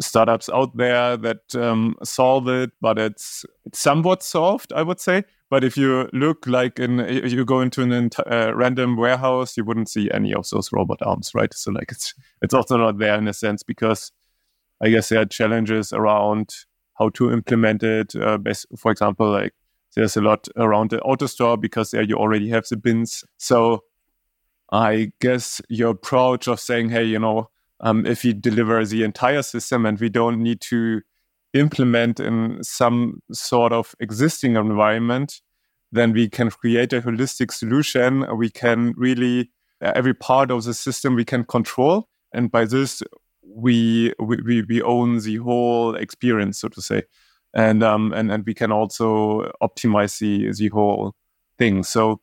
startups 0.00 0.48
out 0.50 0.76
there 0.76 1.16
that 1.16 1.54
um, 1.54 1.96
solve 2.02 2.48
it, 2.48 2.70
but 2.80 2.98
it's 2.98 3.44
it's 3.64 3.78
somewhat 3.78 4.22
solved, 4.22 4.72
I 4.72 4.82
would 4.82 5.00
say. 5.00 5.24
But 5.50 5.62
if 5.62 5.76
you 5.76 6.08
look 6.12 6.46
like 6.46 6.80
in, 6.80 6.98
you 6.98 7.44
go 7.44 7.60
into 7.60 7.82
an 7.82 8.10
uh, 8.26 8.52
random 8.54 8.96
warehouse, 8.96 9.56
you 9.56 9.64
wouldn't 9.64 9.88
see 9.88 10.10
any 10.10 10.34
of 10.34 10.48
those 10.50 10.72
robot 10.72 11.00
arms, 11.02 11.32
right? 11.34 11.52
So 11.54 11.70
like 11.70 11.92
it's 11.92 12.14
it's 12.42 12.54
also 12.54 12.76
not 12.76 12.98
there 12.98 13.16
in 13.16 13.28
a 13.28 13.32
sense 13.32 13.62
because 13.62 14.10
I 14.82 14.90
guess 14.90 15.08
there 15.08 15.20
are 15.20 15.26
challenges 15.26 15.92
around 15.92 16.50
how 16.98 17.08
to 17.10 17.32
implement 17.32 17.82
it. 17.82 18.14
Uh, 18.14 18.38
for 18.76 18.92
example, 18.92 19.30
like 19.30 19.52
there's 19.94 20.16
a 20.16 20.20
lot 20.20 20.48
around 20.56 20.90
the 20.90 20.98
AutoStore 20.98 21.60
because 21.60 21.90
there 21.90 22.02
you 22.02 22.16
already 22.16 22.48
have 22.50 22.66
the 22.68 22.76
bins. 22.76 23.24
So 23.38 23.84
I 24.72 25.12
guess 25.20 25.60
your 25.68 25.90
approach 25.90 26.48
of 26.48 26.60
saying, 26.60 26.90
hey, 26.90 27.04
you 27.04 27.18
know, 27.18 27.50
um, 27.80 28.06
if 28.06 28.24
we 28.24 28.32
deliver 28.32 28.84
the 28.84 29.04
entire 29.04 29.42
system 29.42 29.86
and 29.86 29.98
we 29.98 30.08
don't 30.08 30.42
need 30.42 30.60
to 30.62 31.02
implement 31.52 32.18
in 32.18 32.62
some 32.62 33.20
sort 33.32 33.72
of 33.72 33.94
existing 34.00 34.56
environment, 34.56 35.40
then 35.92 36.12
we 36.12 36.28
can 36.28 36.50
create 36.50 36.92
a 36.92 37.00
holistic 37.00 37.52
solution. 37.52 38.24
We 38.36 38.50
can 38.50 38.94
really, 38.96 39.50
every 39.80 40.14
part 40.14 40.50
of 40.50 40.64
the 40.64 40.74
system 40.74 41.14
we 41.14 41.24
can 41.24 41.44
control. 41.44 42.08
And 42.32 42.50
by 42.50 42.64
this, 42.64 43.02
we 43.46 44.12
we 44.18 44.62
we 44.62 44.82
own 44.82 45.18
the 45.20 45.36
whole 45.36 45.94
experience, 45.94 46.58
so 46.60 46.68
to 46.68 46.82
say, 46.82 47.02
and 47.54 47.82
um 47.82 48.12
and 48.12 48.30
and 48.30 48.44
we 48.46 48.54
can 48.54 48.72
also 48.72 49.50
optimize 49.62 50.18
the 50.18 50.52
the 50.52 50.68
whole 50.68 51.14
thing. 51.58 51.82
So 51.82 52.20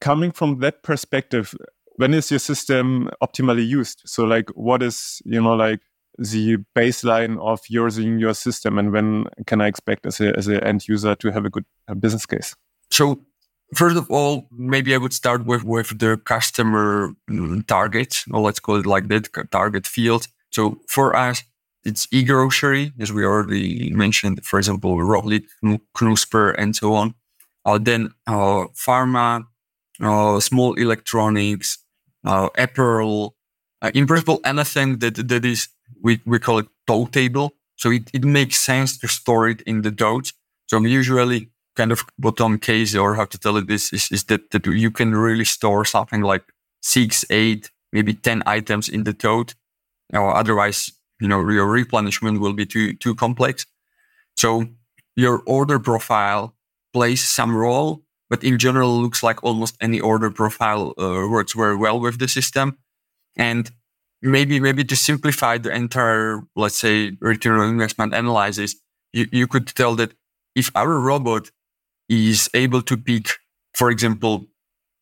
coming 0.00 0.32
from 0.32 0.58
that 0.60 0.82
perspective, 0.82 1.54
when 1.96 2.14
is 2.14 2.30
your 2.30 2.40
system 2.40 3.10
optimally 3.22 3.66
used? 3.66 4.02
So 4.04 4.24
like, 4.24 4.50
what 4.50 4.82
is 4.82 5.22
you 5.24 5.40
know 5.40 5.54
like 5.54 5.80
the 6.18 6.58
baseline 6.76 7.40
of 7.40 7.60
using 7.68 8.18
your 8.18 8.34
system, 8.34 8.78
and 8.78 8.92
when 8.92 9.26
can 9.46 9.60
I 9.60 9.66
expect 9.66 10.06
as 10.06 10.20
a 10.20 10.36
as 10.36 10.48
an 10.48 10.62
end 10.64 10.88
user 10.88 11.14
to 11.14 11.32
have 11.32 11.44
a 11.44 11.50
good 11.50 11.64
business 12.00 12.26
case? 12.26 12.54
So 12.90 13.24
first 13.74 13.96
of 13.96 14.10
all, 14.10 14.48
maybe 14.50 14.94
I 14.94 14.98
would 14.98 15.12
start 15.12 15.46
with 15.46 15.64
with 15.64 15.98
the 15.98 16.16
customer 16.16 17.12
mm, 17.30 17.66
target, 17.66 18.24
or 18.32 18.40
let's 18.40 18.60
call 18.60 18.76
it 18.76 18.86
like 18.86 19.08
that 19.08 19.28
target 19.50 19.86
field. 19.86 20.28
So 20.52 20.78
for 20.86 21.16
us, 21.16 21.42
it's 21.84 22.06
e-grocery, 22.12 22.92
as 23.00 23.12
we 23.12 23.24
already 23.24 23.90
mentioned, 23.92 24.44
for 24.44 24.58
example, 24.58 24.96
Rohlik, 24.98 25.46
Knuspr, 25.64 26.54
and 26.56 26.76
so 26.76 26.94
on. 26.94 27.14
Uh, 27.64 27.78
then 27.78 28.10
uh, 28.26 28.66
pharma, 28.74 29.44
uh, 30.00 30.38
small 30.40 30.74
electronics, 30.74 31.78
apparel, 32.24 33.34
in 33.94 34.06
principle, 34.06 34.40
anything 34.44 34.98
that, 34.98 35.28
that 35.28 35.44
is, 35.44 35.68
we, 36.00 36.20
we 36.24 36.38
call 36.38 36.58
it 36.58 36.68
tote 36.86 37.12
table. 37.12 37.52
So 37.76 37.90
it, 37.90 38.10
it 38.12 38.24
makes 38.24 38.58
sense 38.58 38.96
to 38.98 39.08
store 39.08 39.48
it 39.48 39.60
in 39.62 39.82
the 39.82 39.90
tote. 39.90 40.32
So 40.66 40.78
usually 40.80 41.48
kind 41.74 41.90
of 41.90 42.04
bottom 42.18 42.58
case 42.58 42.94
or 42.94 43.14
how 43.16 43.24
to 43.24 43.38
tell 43.38 43.56
it 43.56 43.68
is, 43.68 43.92
is, 43.92 44.08
is 44.12 44.24
that, 44.24 44.50
that 44.52 44.66
you 44.66 44.90
can 44.90 45.14
really 45.14 45.44
store 45.44 45.84
something 45.84 46.20
like 46.20 46.44
six, 46.80 47.24
eight, 47.30 47.70
maybe 47.92 48.14
10 48.14 48.44
items 48.46 48.88
in 48.88 49.02
the 49.02 49.12
tote 49.12 49.54
or 50.12 50.36
otherwise, 50.36 50.92
you 51.20 51.28
know, 51.28 51.48
your 51.48 51.66
replenishment 51.66 52.40
will 52.40 52.52
be 52.52 52.66
too 52.66 52.94
too 52.94 53.14
complex. 53.14 53.66
So 54.36 54.66
your 55.16 55.42
order 55.46 55.78
profile 55.78 56.54
plays 56.92 57.22
some 57.22 57.54
role, 57.54 58.02
but 58.30 58.42
in 58.44 58.58
general, 58.58 59.00
looks 59.00 59.22
like 59.22 59.42
almost 59.42 59.76
any 59.80 60.00
order 60.00 60.30
profile 60.30 60.94
uh, 60.98 61.28
works 61.28 61.52
very 61.52 61.76
well 61.76 62.00
with 62.00 62.18
the 62.18 62.28
system. 62.28 62.78
And 63.36 63.70
maybe 64.20 64.60
maybe 64.60 64.84
to 64.84 64.96
simplify 64.96 65.58
the 65.58 65.74
entire, 65.74 66.40
let's 66.56 66.78
say, 66.78 67.12
return 67.20 67.58
on 67.60 67.68
investment 67.70 68.14
analysis, 68.14 68.76
you, 69.12 69.26
you 69.32 69.46
could 69.46 69.66
tell 69.66 69.94
that 69.96 70.14
if 70.54 70.70
our 70.74 70.98
robot 71.00 71.50
is 72.08 72.48
able 72.54 72.82
to 72.82 72.96
pick, 72.96 73.28
for 73.74 73.90
example, 73.90 74.46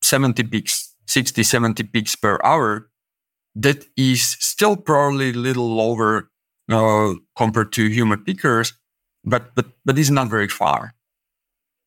70 0.01 0.43
picks, 0.43 0.95
60, 1.07 1.43
70 1.43 1.83
picks 1.83 2.15
per 2.15 2.39
hour, 2.43 2.89
that 3.55 3.85
is 3.97 4.37
still 4.39 4.75
probably 4.77 5.31
a 5.31 5.33
little 5.33 5.75
lower 5.75 6.29
uh, 6.69 7.13
compared 7.37 7.71
to 7.73 7.87
human 7.87 8.23
pickers, 8.23 8.73
but 9.23 9.53
but 9.55 9.67
but 9.85 9.97
is 9.97 10.11
not 10.11 10.29
very 10.29 10.47
far. 10.47 10.93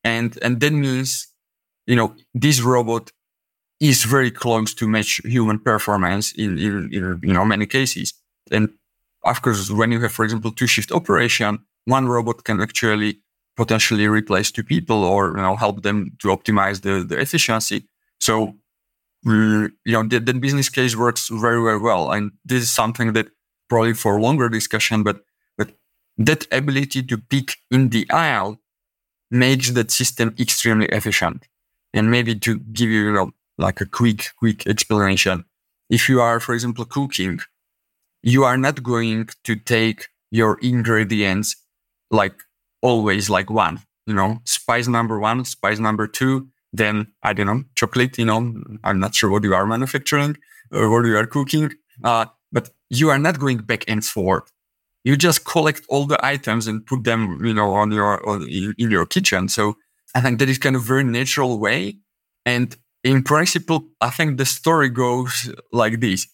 And 0.03 0.37
and 0.41 0.59
that 0.59 0.73
means, 0.73 1.27
you 1.87 1.95
know, 1.95 2.15
this 2.33 2.61
robot 2.61 3.11
is 3.79 4.03
very 4.03 4.31
close 4.31 4.73
to 4.75 4.87
match 4.87 5.21
human 5.25 5.59
performance 5.59 6.31
in, 6.33 6.57
in, 6.57 6.89
in 6.93 7.19
you 7.23 7.33
know 7.33 7.45
many 7.45 7.65
cases. 7.65 8.13
And 8.51 8.69
of 9.23 9.41
course, 9.41 9.71
when 9.71 9.91
you 9.91 9.99
have, 10.01 10.11
for 10.11 10.23
example, 10.23 10.51
two 10.51 10.67
shift 10.67 10.91
operation, 10.91 11.59
one 11.85 12.07
robot 12.07 12.43
can 12.43 12.61
actually 12.61 13.21
potentially 13.57 14.07
replace 14.07 14.51
two 14.51 14.63
people 14.63 15.03
or 15.03 15.29
you 15.29 15.41
know 15.41 15.55
help 15.55 15.81
them 15.83 16.11
to 16.19 16.27
optimize 16.29 16.81
the, 16.81 17.03
the 17.03 17.19
efficiency. 17.19 17.87
So 18.19 18.55
you 19.25 19.71
know, 19.85 20.03
the, 20.03 20.19
the 20.19 20.33
business 20.33 20.69
case 20.69 20.95
works 20.95 21.29
very, 21.29 21.61
very 21.61 21.79
well. 21.79 22.11
And 22.11 22.31
this 22.45 22.63
is 22.63 22.71
something 22.71 23.13
that 23.13 23.27
probably 23.67 23.93
for 23.93 24.21
longer 24.21 24.49
discussion, 24.49 25.03
but, 25.03 25.21
but 25.57 25.71
that 26.17 26.47
ability 26.51 27.03
to 27.03 27.17
pick 27.17 27.57
in 27.71 27.89
the 27.89 28.09
aisle 28.11 28.59
makes 29.31 29.71
that 29.71 29.91
system 29.91 30.35
extremely 30.39 30.85
efficient. 30.87 31.47
And 31.93 32.11
maybe 32.11 32.35
to 32.35 32.59
give 32.59 32.89
you, 32.89 33.05
you 33.05 33.13
know, 33.13 33.31
like 33.57 33.81
a 33.81 33.85
quick, 33.85 34.27
quick 34.37 34.67
explanation. 34.67 35.45
If 35.89 36.09
you 36.09 36.21
are, 36.21 36.39
for 36.39 36.53
example, 36.53 36.85
cooking, 36.85 37.39
you 38.21 38.43
are 38.43 38.57
not 38.57 38.83
going 38.83 39.29
to 39.43 39.55
take 39.55 40.09
your 40.29 40.59
ingredients 40.61 41.55
like 42.11 42.35
always 42.81 43.29
like 43.29 43.49
one, 43.49 43.79
you 44.05 44.13
know, 44.13 44.41
spice 44.43 44.87
number 44.87 45.19
one, 45.19 45.45
spice 45.45 45.79
number 45.79 46.07
two, 46.07 46.49
then 46.77 47.07
I 47.23 47.33
don't 47.33 47.47
know, 47.47 47.63
chocolate, 47.75 48.17
you 48.17 48.25
know, 48.25 48.61
I'm 48.83 48.99
not 48.99 49.15
sure 49.15 49.29
what 49.29 49.43
you 49.43 49.53
are 49.53 49.65
manufacturing 49.65 50.37
or 50.71 50.89
what 50.89 51.05
you 51.05 51.17
are 51.17 51.25
cooking. 51.25 51.71
Uh, 52.03 52.25
but 52.51 52.69
you 52.89 53.09
are 53.09 53.19
not 53.19 53.39
going 53.39 53.59
back 53.59 53.85
and 53.87 54.03
forth. 54.03 54.51
You 55.03 55.15
just 55.15 55.45
collect 55.45 55.83
all 55.87 56.05
the 56.05 56.23
items 56.25 56.67
and 56.67 56.85
put 56.85 57.03
them, 57.03 57.43
you 57.45 57.53
know, 57.53 57.73
on 57.73 57.91
your, 57.91 58.27
on, 58.27 58.47
in 58.49 58.91
your 58.91 59.05
kitchen. 59.05 59.49
So 59.49 59.77
I 60.15 60.21
think 60.21 60.39
that 60.39 60.49
is 60.49 60.57
kind 60.57 60.75
of 60.75 60.83
very 60.83 61.03
natural 61.03 61.59
way. 61.59 61.97
And 62.45 62.75
in 63.03 63.23
principle, 63.23 63.89
I 64.01 64.09
think 64.09 64.37
the 64.37 64.45
story 64.45 64.89
goes 64.89 65.51
like 65.71 65.99
this. 65.99 66.27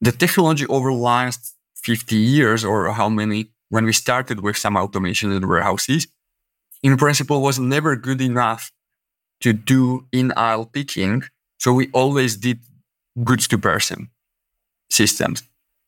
The 0.00 0.12
technology 0.12 0.66
over 0.66 0.90
the 0.90 0.96
last 0.96 1.56
50 1.76 2.16
years 2.16 2.64
or 2.64 2.92
how 2.92 3.08
many, 3.08 3.50
when 3.70 3.84
we 3.84 3.92
started 3.92 4.40
with 4.40 4.56
some 4.56 4.76
automation 4.76 5.32
in 5.32 5.48
warehouses, 5.48 6.06
in 6.82 6.96
principle 6.96 7.42
was 7.42 7.58
never 7.58 7.96
good 7.96 8.20
enough 8.20 8.70
to 9.40 9.52
do 9.52 10.06
in 10.12 10.32
aisle 10.36 10.66
picking. 10.66 11.24
So 11.58 11.72
we 11.72 11.90
always 11.92 12.36
did 12.36 12.60
goods 13.22 13.46
to 13.48 13.58
person 13.58 14.10
systems 14.90 15.42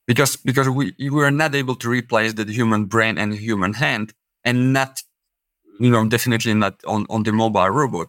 because, 0.06 0.36
because 0.36 0.68
we, 0.68 0.94
we 0.98 1.10
were 1.10 1.30
not 1.30 1.54
able 1.54 1.74
to 1.76 1.88
replace 1.88 2.34
the 2.34 2.44
human 2.44 2.84
brain 2.84 3.18
and 3.18 3.34
human 3.34 3.74
hand 3.74 4.14
and 4.44 4.72
not 4.72 5.02
you 5.78 5.90
know, 5.90 6.06
definitely 6.08 6.54
not 6.54 6.82
on, 6.86 7.06
on 7.10 7.22
the 7.22 7.32
mobile 7.32 7.70
robot. 7.70 8.08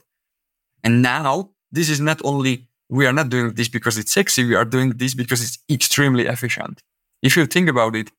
And 0.84 1.02
now 1.02 1.52
this 1.72 1.90
is 1.90 2.00
not 2.00 2.22
only, 2.24 2.68
we 2.90 3.06
are 3.06 3.14
not 3.14 3.30
doing 3.30 3.54
this 3.54 3.68
because 3.68 3.98
it's 3.98 4.14
sexy. 4.14 4.46
We 4.46 4.56
are 4.56 4.66
doing 4.66 4.92
this 4.92 5.14
because 5.14 5.44
it's 5.44 5.60
extremely 5.70 6.26
efficient. 6.26 6.84
If 7.22 7.36
you 7.36 7.46
think 7.46 7.70
about 7.70 7.96
it, 7.96 8.12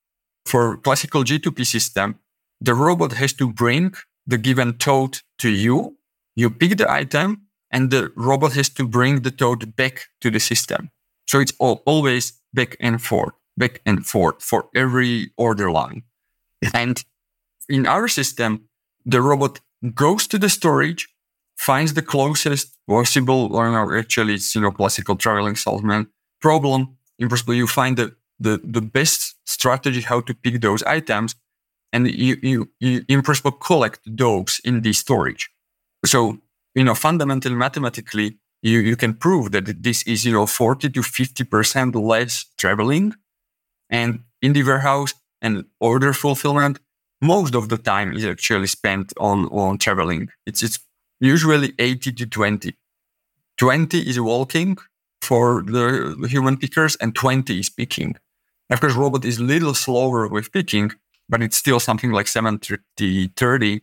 for 0.44 0.78
classical 0.78 1.24
G2P 1.24 1.66
system, 1.66 2.18
the 2.60 2.74
robot 2.74 3.12
has 3.12 3.32
to 3.34 3.52
bring 3.52 3.94
the 4.26 4.38
given 4.38 4.74
tote 4.78 5.22
to 5.38 5.50
you. 5.50 5.97
You 6.38 6.50
pick 6.50 6.76
the 6.76 6.88
item 6.88 7.48
and 7.68 7.90
the 7.90 8.12
robot 8.14 8.52
has 8.52 8.68
to 8.68 8.86
bring 8.86 9.22
the 9.22 9.32
tote 9.32 9.74
back 9.74 10.06
to 10.20 10.30
the 10.30 10.38
system. 10.38 10.90
So 11.26 11.40
it's 11.40 11.52
all, 11.58 11.82
always 11.84 12.32
back 12.54 12.76
and 12.78 13.02
forth, 13.02 13.34
back 13.56 13.80
and 13.84 14.06
forth 14.06 14.40
for 14.40 14.68
every 14.72 15.32
order 15.36 15.68
line. 15.72 16.04
And 16.72 17.04
in 17.68 17.86
our 17.86 18.06
system, 18.06 18.68
the 19.04 19.20
robot 19.20 19.58
goes 19.96 20.28
to 20.28 20.38
the 20.38 20.48
storage, 20.48 21.08
finds 21.56 21.94
the 21.94 22.02
closest 22.02 22.78
possible, 22.86 23.52
or 23.52 23.68
no, 23.72 23.98
actually 23.98 24.34
it's, 24.34 24.54
you 24.54 24.60
know, 24.60 24.70
classical 24.70 25.16
traveling 25.16 25.56
salesman 25.56 26.06
problem. 26.40 26.96
In 27.18 27.28
principle, 27.28 27.54
you 27.54 27.66
find 27.66 27.96
the, 27.96 28.14
the, 28.38 28.60
the 28.62 28.80
best 28.80 29.34
strategy 29.44 30.02
how 30.02 30.20
to 30.20 30.34
pick 30.34 30.60
those 30.60 30.84
items 30.84 31.34
and 31.92 32.06
you, 32.08 32.36
you, 32.42 32.68
you 32.78 33.04
in 33.08 33.22
principle 33.22 33.50
collect 33.50 33.98
those 34.06 34.60
in 34.64 34.82
the 34.82 34.92
storage. 34.92 35.50
So, 36.04 36.38
you 36.74 36.84
know, 36.84 36.94
fundamentally, 36.94 37.54
mathematically, 37.54 38.38
you, 38.62 38.80
you 38.80 38.96
can 38.96 39.14
prove 39.14 39.52
that 39.52 39.82
this 39.82 40.02
is, 40.02 40.24
you 40.24 40.32
know, 40.32 40.46
40 40.46 40.90
to 40.90 41.00
50% 41.00 41.94
less 41.94 42.46
traveling. 42.56 43.14
And 43.90 44.20
in 44.42 44.52
the 44.52 44.62
warehouse 44.62 45.14
and 45.40 45.64
order 45.80 46.12
fulfillment, 46.12 46.78
most 47.20 47.54
of 47.54 47.68
the 47.68 47.78
time 47.78 48.12
is 48.12 48.24
actually 48.24 48.68
spent 48.68 49.12
on, 49.18 49.46
on 49.46 49.78
traveling. 49.78 50.28
It's, 50.46 50.62
it's 50.62 50.78
usually 51.20 51.72
80 51.78 52.12
to 52.12 52.26
20. 52.26 52.74
20 53.56 53.98
is 54.08 54.20
walking 54.20 54.78
for 55.20 55.62
the 55.62 56.26
human 56.28 56.56
pickers 56.56 56.96
and 56.96 57.14
20 57.14 57.58
is 57.58 57.70
picking. 57.70 58.16
Of 58.70 58.80
course, 58.80 58.94
robot 58.94 59.24
is 59.24 59.38
a 59.38 59.44
little 59.44 59.74
slower 59.74 60.28
with 60.28 60.52
picking, 60.52 60.92
but 61.28 61.42
it's 61.42 61.56
still 61.56 61.80
something 61.80 62.12
like 62.12 62.28
70, 62.28 62.76
30. 63.36 63.80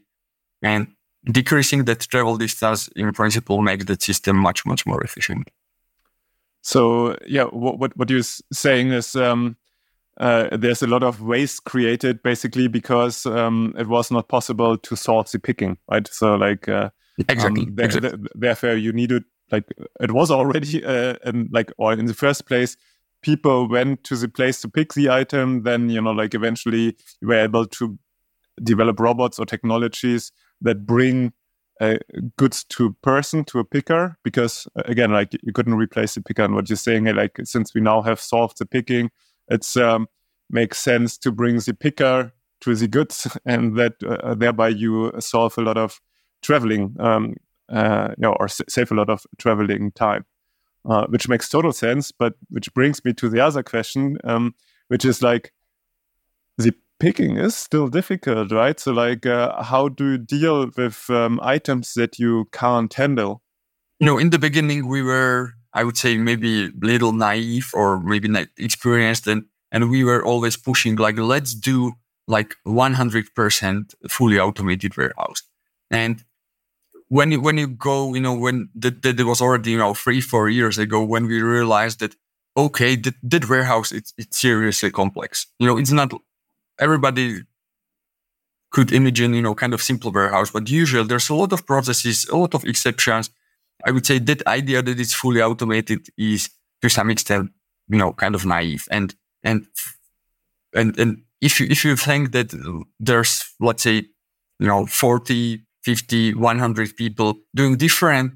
And 0.61 0.87
decreasing 1.25 1.85
that 1.85 2.01
travel 2.01 2.37
distance 2.37 2.87
in 2.95 3.11
principle 3.13 3.61
makes 3.61 3.85
the 3.85 3.97
system 3.99 4.37
much, 4.37 4.65
much 4.65 4.85
more 4.85 5.03
efficient. 5.03 5.49
So 6.61 7.15
yeah, 7.27 7.43
what 7.43 7.77
what, 7.77 7.95
what 7.95 8.09
you're 8.09 8.23
saying 8.51 8.91
is 8.91 9.15
um, 9.15 9.55
uh, 10.19 10.55
there's 10.57 10.81
a 10.81 10.87
lot 10.87 11.03
of 11.03 11.21
waste 11.21 11.63
created 11.65 12.23
basically 12.23 12.67
because 12.67 13.25
um, 13.25 13.75
it 13.77 13.87
was 13.87 14.09
not 14.09 14.29
possible 14.29 14.77
to 14.77 14.95
sort 14.95 15.27
the 15.27 15.39
picking, 15.39 15.77
right? 15.91 16.07
So 16.07 16.35
like 16.35 16.67
uh, 16.67 16.89
exactly, 17.27 17.63
um, 17.63 17.75
th 17.75 17.85
exactly. 17.85 18.09
th 18.09 18.31
therefore 18.35 18.75
you 18.75 18.93
needed 18.93 19.23
like 19.51 19.65
it 19.99 20.11
was 20.11 20.31
already 20.31 20.83
uh, 20.83 21.15
and 21.23 21.49
like 21.51 21.71
or 21.77 21.93
in 21.93 22.05
the 22.05 22.13
first 22.13 22.45
place 22.47 22.77
people 23.21 23.67
went 23.67 24.03
to 24.03 24.15
the 24.15 24.27
place 24.27 24.61
to 24.61 24.69
pick 24.69 24.93
the 24.93 25.09
item 25.09 25.63
then 25.63 25.89
you 25.89 26.01
know 26.01 26.11
like 26.11 26.33
eventually 26.33 26.95
you 27.21 27.27
were 27.27 27.43
able 27.43 27.65
to 27.65 27.97
develop 28.63 28.99
robots 28.99 29.39
or 29.39 29.45
technologies 29.45 30.31
that 30.65 30.85
bring 30.85 31.31
goods 32.37 32.63
to 32.63 32.85
a 32.87 32.93
person 33.05 33.43
to 33.45 33.59
a 33.59 33.65
picker 33.65 34.17
because 34.23 34.67
uh, 34.77 34.83
again 34.85 35.11
like 35.11 35.33
you 35.43 35.51
couldn't 35.51 35.75
replace 35.75 36.15
the 36.15 36.21
picker. 36.21 36.43
And 36.43 36.55
what 36.55 36.69
you're 36.69 36.77
saying 36.77 37.05
like 37.05 37.39
since 37.43 37.73
we 37.73 37.81
now 37.81 38.01
have 38.01 38.19
solved 38.19 38.57
the 38.57 38.65
picking 38.65 39.11
it's 39.49 39.77
um, 39.77 40.07
makes 40.49 40.77
sense 40.77 41.17
to 41.17 41.31
bring 41.31 41.57
the 41.57 41.73
picker 41.73 42.33
to 42.61 42.75
the 42.75 42.87
goods 42.87 43.37
and 43.45 43.75
that 43.77 43.93
uh, 44.03 44.35
thereby 44.35 44.69
you 44.69 45.11
solve 45.19 45.57
a 45.57 45.61
lot 45.61 45.77
of 45.77 45.99
traveling 46.41 46.95
um, 46.99 47.35
uh, 47.69 48.09
you 48.17 48.21
know, 48.21 48.33
or 48.39 48.45
s- 48.45 48.61
save 48.69 48.91
a 48.91 48.95
lot 48.95 49.09
of 49.09 49.25
traveling 49.37 49.91
time 49.91 50.25
uh, 50.87 51.05
which 51.07 51.27
makes 51.27 51.49
total 51.49 51.73
sense 51.73 52.11
but 52.11 52.35
which 52.49 52.73
brings 52.73 53.03
me 53.03 53.11
to 53.13 53.27
the 53.27 53.39
other 53.39 53.63
question 53.63 54.17
um, 54.23 54.55
which 54.87 55.03
is 55.03 55.21
like 55.21 55.51
the 56.57 56.73
picking 56.99 57.37
is 57.37 57.55
still 57.55 57.87
difficult 57.87 58.51
right? 58.51 58.79
So 58.79 58.91
like 58.91 59.25
uh, 59.25 59.61
how 59.63 59.89
do 59.89 60.11
you 60.11 60.17
deal 60.17 60.69
with 60.77 61.09
um, 61.09 61.39
items 61.43 61.93
that 61.95 62.19
you 62.19 62.47
can't 62.51 62.93
handle? 62.93 63.41
You 63.99 64.07
know 64.07 64.17
in 64.17 64.29
the 64.29 64.39
beginning 64.39 64.87
we 64.87 65.01
were 65.01 65.53
i 65.73 65.83
would 65.83 65.97
say 65.97 66.17
maybe 66.17 66.65
a 66.65 66.69
little 66.81 67.13
naive 67.13 67.71
or 67.73 67.99
maybe 68.01 68.27
not 68.27 68.47
experienced 68.57 69.25
and 69.27 69.45
and 69.71 69.89
we 69.89 70.03
were 70.03 70.23
always 70.23 70.57
pushing 70.57 70.95
like 70.95 71.17
let's 71.17 71.53
do 71.53 71.93
like 72.27 72.55
100% 72.65 73.95
fully 74.09 74.39
automated 74.39 74.97
warehouse. 74.97 75.43
And 75.91 76.23
when 77.09 77.31
you 77.31 77.39
when 77.39 77.57
you 77.57 77.67
go 77.67 78.15
you 78.15 78.21
know 78.21 78.33
when 78.33 78.69
that, 78.73 79.03
that 79.03 79.19
was 79.19 79.39
already 79.39 79.71
you 79.71 79.77
know 79.77 79.93
three 79.93 80.21
four 80.21 80.49
years 80.49 80.79
ago 80.79 81.03
when 81.03 81.27
we 81.27 81.39
realized 81.39 81.99
that 81.99 82.15
okay 82.57 82.95
that, 82.95 83.13
that 83.21 83.47
warehouse 83.47 83.91
it's, 83.91 84.11
it's 84.17 84.39
seriously 84.39 84.89
complex. 84.89 85.45
You 85.59 85.67
know 85.67 85.77
it's 85.77 85.91
not 85.91 86.13
everybody 86.79 87.41
could 88.71 88.91
imagine 88.91 89.33
you 89.33 89.41
know 89.41 89.55
kind 89.55 89.73
of 89.73 89.81
simple 89.81 90.11
warehouse 90.11 90.51
but 90.51 90.69
usually 90.69 91.07
there's 91.07 91.29
a 91.29 91.35
lot 91.35 91.53
of 91.53 91.65
processes 91.65 92.25
a 92.29 92.37
lot 92.37 92.53
of 92.55 92.63
exceptions. 92.65 93.29
I 93.85 93.91
would 93.91 94.05
say 94.05 94.19
that 94.19 94.45
idea 94.47 94.81
that 94.81 94.99
it's 94.99 95.13
fully 95.13 95.41
automated 95.41 96.07
is 96.17 96.49
to 96.81 96.89
some 96.89 97.09
extent 97.09 97.51
you 97.87 97.97
know 97.97 98.13
kind 98.13 98.35
of 98.35 98.45
naive. 98.45 98.87
And 98.91 99.13
and 99.43 99.67
and 100.73 100.97
and 100.99 101.23
if 101.41 101.59
you 101.59 101.67
if 101.69 101.85
you 101.85 101.95
think 101.95 102.31
that 102.31 102.53
there's 102.99 103.43
let's 103.59 103.83
say 103.83 104.05
you 104.59 104.67
know 104.67 104.85
40 104.85 105.61
50 105.83 106.33
100 106.33 106.95
people 106.95 107.39
doing 107.53 107.77
different 107.77 108.33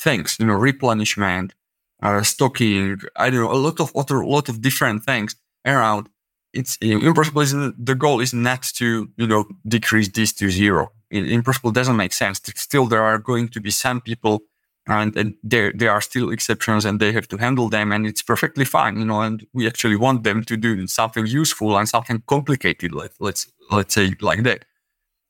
things 0.00 0.36
you 0.38 0.46
know 0.46 0.54
replenishment 0.54 1.54
uh, 2.02 2.22
stocking 2.22 2.98
i 3.16 3.30
don't 3.30 3.40
know 3.40 3.52
a 3.52 3.54
lot 3.66 3.80
of 3.80 3.94
other 3.94 4.20
a 4.20 4.26
lot 4.26 4.48
of 4.48 4.60
different 4.60 5.04
things 5.04 5.36
around 5.66 6.08
it's 6.52 6.78
uh, 6.82 6.86
in 6.86 7.14
principle 7.14 7.42
uh, 7.42 7.72
the 7.78 7.94
goal 7.94 8.20
is 8.20 8.34
not 8.34 8.62
to 8.74 9.08
you 9.16 9.26
know 9.26 9.44
decrease 9.66 10.08
this 10.08 10.32
to 10.34 10.50
zero. 10.50 10.92
In 11.10 11.42
principle 11.42 11.72
doesn't 11.72 11.96
make 11.96 12.12
sense. 12.12 12.40
Still 12.56 12.86
there 12.86 13.02
are 13.02 13.18
going 13.18 13.48
to 13.48 13.60
be 13.60 13.70
some 13.70 14.00
people 14.00 14.44
and, 14.86 15.16
and 15.16 15.34
there 15.42 15.72
there 15.74 15.90
are 15.90 16.00
still 16.00 16.30
exceptions 16.30 16.84
and 16.84 17.00
they 17.00 17.12
have 17.12 17.28
to 17.28 17.36
handle 17.36 17.68
them 17.68 17.92
and 17.92 18.06
it's 18.06 18.22
perfectly 18.22 18.64
fine 18.64 18.98
you 18.98 19.04
know 19.04 19.20
and 19.20 19.46
we 19.52 19.66
actually 19.66 19.96
want 19.96 20.24
them 20.24 20.42
to 20.44 20.56
do 20.56 20.86
something 20.86 21.26
useful 21.26 21.76
and 21.76 21.88
something 21.88 22.22
complicated 22.26 22.92
let, 22.92 23.12
let's 23.20 23.50
let's 23.70 23.94
say 23.94 24.14
like 24.20 24.42
that. 24.42 24.64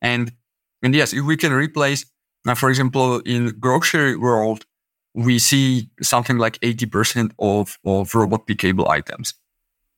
And 0.01 0.33
and 0.83 0.95
yes 0.95 1.13
if 1.13 1.25
we 1.25 1.37
can 1.37 1.53
replace 1.53 2.07
now 2.47 2.55
for 2.55 2.71
example 2.71 3.21
in 3.21 3.49
grocery 3.61 4.17
world 4.17 4.65
we 5.15 5.39
see 5.39 5.91
something 6.01 6.39
like 6.39 6.59
80% 6.61 7.33
of 7.39 7.79
of 7.85 8.15
robot 8.15 8.47
pickable 8.47 8.89
items 8.89 9.35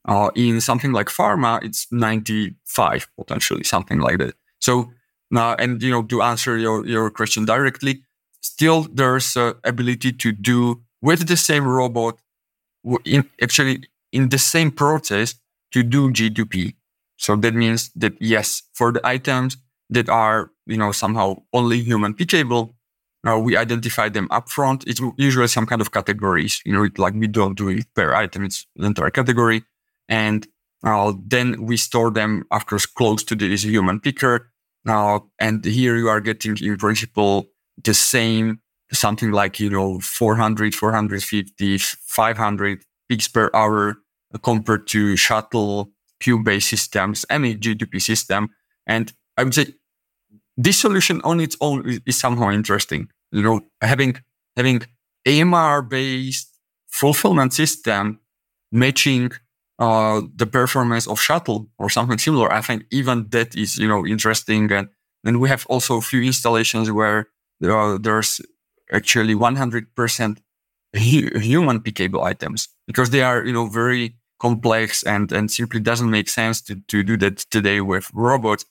uh, 0.07 0.31
in 0.35 0.61
something 0.61 0.93
like 0.93 1.09
pharma 1.09 1.62
it's 1.62 1.87
95 1.90 3.09
potentially 3.19 3.64
something 3.64 3.99
like 3.99 4.19
that 4.19 4.35
so 4.61 4.90
now 5.31 5.51
uh, 5.51 5.57
and 5.59 5.83
you 5.83 5.90
know 5.90 6.03
to 6.03 6.23
answer 6.23 6.57
your 6.59 6.87
your 6.87 7.11
question 7.11 7.45
directly 7.45 8.03
still 8.40 8.87
there's 8.93 9.37
uh, 9.37 9.55
ability 9.64 10.12
to 10.12 10.33
do 10.33 10.83
with 11.01 11.27
the 11.27 11.37
same 11.37 11.67
robot 11.67 12.19
in, 13.05 13.29
actually 13.43 13.85
in 14.12 14.29
the 14.29 14.38
same 14.38 14.71
process 14.71 15.35
to 15.73 15.83
do 15.83 16.11
G2P. 16.11 16.75
So 17.17 17.37
that 17.37 17.55
means 17.55 17.90
that 17.97 18.14
yes, 18.21 18.62
for 18.73 18.93
the 18.93 19.07
items 19.07 19.57
that 19.90 20.09
are, 20.09 20.51
you 20.67 20.77
know, 20.77 20.93
somehow 20.93 21.43
only 21.53 21.83
human 21.83 22.14
pickable, 22.14 22.75
uh, 23.27 23.38
we 23.38 23.57
identify 23.57 24.09
them 24.09 24.29
upfront. 24.29 24.87
It's 24.87 25.01
usually 25.17 25.49
some 25.49 25.67
kind 25.67 25.81
of 25.81 25.90
categories, 25.90 26.61
you 26.64 26.73
know, 26.73 26.88
like 26.97 27.14
we 27.14 27.27
don't 27.27 27.57
do 27.57 27.69
it 27.69 27.87
per 27.95 28.14
item. 28.14 28.45
It's 28.45 28.67
the 28.77 28.87
entire 28.87 29.11
category. 29.11 29.64
And 30.09 30.47
uh, 30.85 31.14
then 31.27 31.64
we 31.64 31.77
store 31.77 32.11
them 32.11 32.45
after 32.51 32.79
close 32.97 33.25
to 33.25 33.35
this 33.35 33.64
human 33.64 34.01
picker. 34.01 34.51
Uh, 34.87 35.21
and 35.38 35.64
here 35.64 35.97
you 35.97 36.09
are 36.09 36.21
getting 36.21 36.57
in 36.59 36.77
principle 36.77 37.47
the 37.83 37.95
same 37.95 38.61
something 38.93 39.33
like 39.33 39.61
you 39.61 39.71
know 39.71 40.01
400 40.01 40.75
450 40.75 41.79
500 41.79 42.85
peaks 43.09 43.29
per 43.29 43.51
hour 43.55 43.97
compared 44.43 44.87
to 44.88 45.17
shuttle 45.17 45.90
cube 46.21 46.45
based 46.45 46.69
systems 46.69 47.25
any 47.31 47.57
G2P 47.57 48.01
system 48.01 48.51
and 48.87 49.12
i 49.37 49.45
would 49.45 49.55
say 49.55 49.67
this 50.57 50.79
solution 50.79 51.21
on 51.23 51.40
its 51.40 51.57
own 51.61 52.01
is 52.07 52.19
somehow 52.19 52.51
interesting 52.51 53.09
you 53.33 53.43
know 53.43 53.61
having 53.81 54.17
having 54.57 54.83
amr 55.27 55.83
based 55.83 56.59
fulfillment 56.88 57.53
system 57.53 58.21
matching 58.71 59.33
uh, 59.78 60.20
the 60.37 60.46
performance 60.46 61.06
of 61.06 61.20
shuttle 61.20 61.68
or 61.78 61.90
something 61.90 62.18
similar 62.18 62.52
i 62.52 62.60
think 62.60 62.84
even 62.90 63.26
that 63.30 63.54
is 63.56 63.76
you 63.78 63.88
know 63.88 64.06
interesting 64.06 64.70
and 64.70 64.88
then 65.24 65.40
we 65.40 65.48
have 65.48 65.66
also 65.66 65.96
a 65.96 66.02
few 66.02 66.22
installations 66.22 66.90
where 66.90 67.28
there 67.60 67.74
are, 67.74 67.98
there's 67.98 68.40
actually 68.92 69.34
100% 69.34 70.38
human 70.92 71.80
pickable 71.80 72.22
items 72.22 72.68
because 72.87 73.10
they 73.10 73.22
are, 73.22 73.44
you 73.44 73.52
know, 73.52 73.66
very 73.66 74.16
complex 74.38 75.02
and, 75.02 75.32
and 75.32 75.50
simply 75.50 75.80
doesn't 75.80 76.10
make 76.10 76.28
sense 76.28 76.60
to, 76.60 76.76
to 76.88 77.02
do 77.02 77.16
that 77.16 77.38
today 77.50 77.80
with 77.80 78.10
robots. 78.12 78.66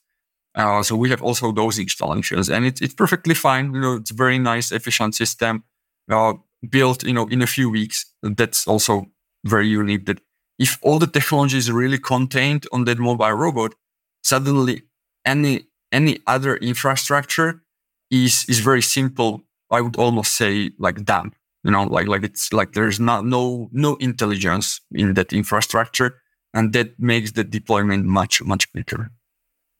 Uh, 0.54 0.82
so 0.84 0.94
we 0.94 1.10
have 1.10 1.20
also 1.22 1.50
those 1.50 1.80
installations 1.80 2.48
and 2.48 2.64
it, 2.64 2.80
it's 2.80 2.94
perfectly 2.94 3.34
fine. 3.34 3.74
You 3.74 3.80
know, 3.80 3.94
it's 3.96 4.12
very 4.12 4.38
nice, 4.38 4.70
efficient 4.70 5.16
system 5.16 5.64
uh, 6.08 6.34
built, 6.70 7.02
you 7.02 7.12
know, 7.12 7.26
in 7.26 7.42
a 7.42 7.48
few 7.48 7.68
weeks. 7.68 8.06
That's 8.22 8.68
also 8.68 9.06
very 9.44 9.66
unique 9.66 10.06
that 10.06 10.20
if 10.58 10.78
all 10.82 10.98
the 10.98 11.06
technology 11.06 11.58
is 11.58 11.70
really 11.70 11.98
contained 11.98 12.66
on 12.72 12.84
that 12.84 12.98
mobile 12.98 13.32
robot, 13.32 13.74
suddenly 14.22 14.82
any, 15.24 15.66
any 15.92 16.20
other 16.26 16.56
infrastructure 16.56 17.62
is, 18.10 18.44
is 18.48 18.60
very 18.60 18.82
simple. 18.82 19.42
I 19.70 19.80
would 19.80 19.96
almost 19.96 20.36
say 20.36 20.70
like 20.78 21.04
dumb, 21.04 21.32
you 21.64 21.70
know, 21.70 21.84
like, 21.84 22.06
like 22.06 22.22
it's 22.22 22.52
like 22.52 22.72
there's 22.72 23.00
not, 23.00 23.24
no, 23.24 23.68
no 23.72 23.96
intelligence 23.96 24.80
in 24.92 25.14
that 25.14 25.32
infrastructure. 25.32 26.20
And 26.52 26.72
that 26.72 27.00
makes 27.00 27.32
the 27.32 27.42
deployment 27.42 28.04
much, 28.04 28.40
much 28.42 28.72
better 28.72 29.10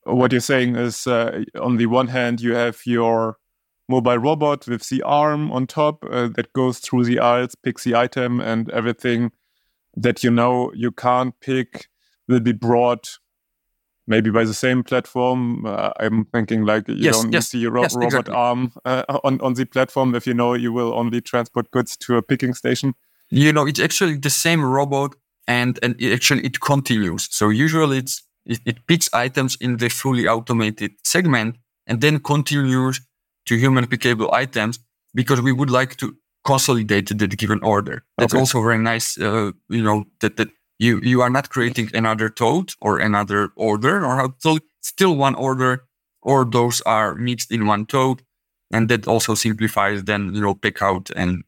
what 0.04 0.32
you're 0.32 0.40
saying 0.40 0.76
is 0.76 1.06
uh, 1.06 1.44
on 1.60 1.76
the 1.76 1.86
one 1.86 2.08
hand 2.08 2.40
you 2.40 2.54
have 2.54 2.80
your 2.84 3.36
mobile 3.88 4.18
robot 4.18 4.66
with 4.66 4.88
the 4.88 5.02
arm 5.02 5.50
on 5.52 5.66
top 5.66 6.04
uh, 6.10 6.28
that 6.28 6.52
goes 6.52 6.78
through 6.78 7.04
the 7.04 7.18
aisles 7.18 7.54
picks 7.54 7.84
the 7.84 7.94
item 7.94 8.40
and 8.40 8.70
everything 8.70 9.30
that 9.96 10.24
you 10.24 10.30
know 10.30 10.72
you 10.74 10.90
can't 10.90 11.38
pick 11.40 11.88
will 12.28 12.40
be 12.40 12.52
brought 12.52 13.18
maybe 14.06 14.30
by 14.30 14.44
the 14.44 14.54
same 14.54 14.82
platform. 14.82 15.64
Uh, 15.66 15.90
i'm 16.00 16.24
thinking 16.26 16.64
like 16.64 16.88
you 16.88 16.96
yes, 16.96 17.22
don't 17.22 17.32
yes, 17.32 17.48
see 17.48 17.64
a 17.64 17.70
ro 17.70 17.82
yes, 17.82 17.94
robot 17.94 18.06
exactly. 18.06 18.34
arm 18.34 18.72
uh, 18.84 19.04
on, 19.24 19.40
on 19.40 19.54
the 19.54 19.64
platform 19.64 20.14
if 20.14 20.26
you 20.26 20.34
know 20.34 20.54
you 20.54 20.72
will 20.72 20.92
only 20.94 21.20
transport 21.20 21.70
goods 21.70 21.96
to 21.96 22.16
a 22.16 22.22
picking 22.22 22.54
station. 22.54 22.94
You 23.30 23.52
know 23.52 23.66
it's 23.66 23.80
actually 23.80 24.18
the 24.18 24.30
same 24.30 24.64
robot 24.64 25.14
and 25.46 25.78
and 25.82 26.00
it 26.00 26.12
actually 26.12 26.44
it 26.44 26.60
continues. 26.60 27.28
So 27.30 27.48
usually 27.48 27.98
it's 27.98 28.22
it, 28.46 28.60
it 28.64 28.86
picks 28.86 29.12
items 29.14 29.56
in 29.60 29.78
the 29.78 29.88
fully 29.88 30.28
automated 30.28 30.92
segment 31.02 31.56
and 31.86 32.00
then 32.00 32.18
continues 32.20 33.00
to 33.46 33.56
human 33.56 33.86
pickable 33.86 34.32
items 34.32 34.78
because 35.14 35.40
we 35.40 35.52
would 35.52 35.70
like 35.70 35.96
to 35.96 36.16
consolidate 36.44 37.08
the 37.18 37.26
given 37.28 37.60
order. 37.62 38.04
That's 38.18 38.34
Okay. 38.34 38.40
also 38.40 38.62
very 38.62 38.78
nice. 38.78 39.18
Uh, 39.18 39.52
you 39.68 39.82
know 39.82 40.04
that 40.20 40.36
that 40.36 40.48
you 40.78 41.00
you 41.02 41.22
are 41.22 41.30
not 41.30 41.48
creating 41.50 41.90
another 41.94 42.28
tote 42.28 42.74
or 42.80 42.98
another 42.98 43.50
order 43.56 44.04
or 44.04 44.16
how 44.16 44.34
so 44.38 44.58
still 44.80 45.16
one 45.16 45.34
order 45.34 45.84
or 46.22 46.44
those 46.44 46.80
are 46.86 47.14
mixed 47.14 47.50
in 47.52 47.66
one 47.66 47.86
tote, 47.86 48.22
and 48.72 48.88
that 48.88 49.06
also 49.08 49.34
simplifies 49.34 50.04
then 50.04 50.34
you 50.34 50.40
know 50.40 50.54
pick 50.54 50.82
out 50.82 51.10
and 51.16 51.42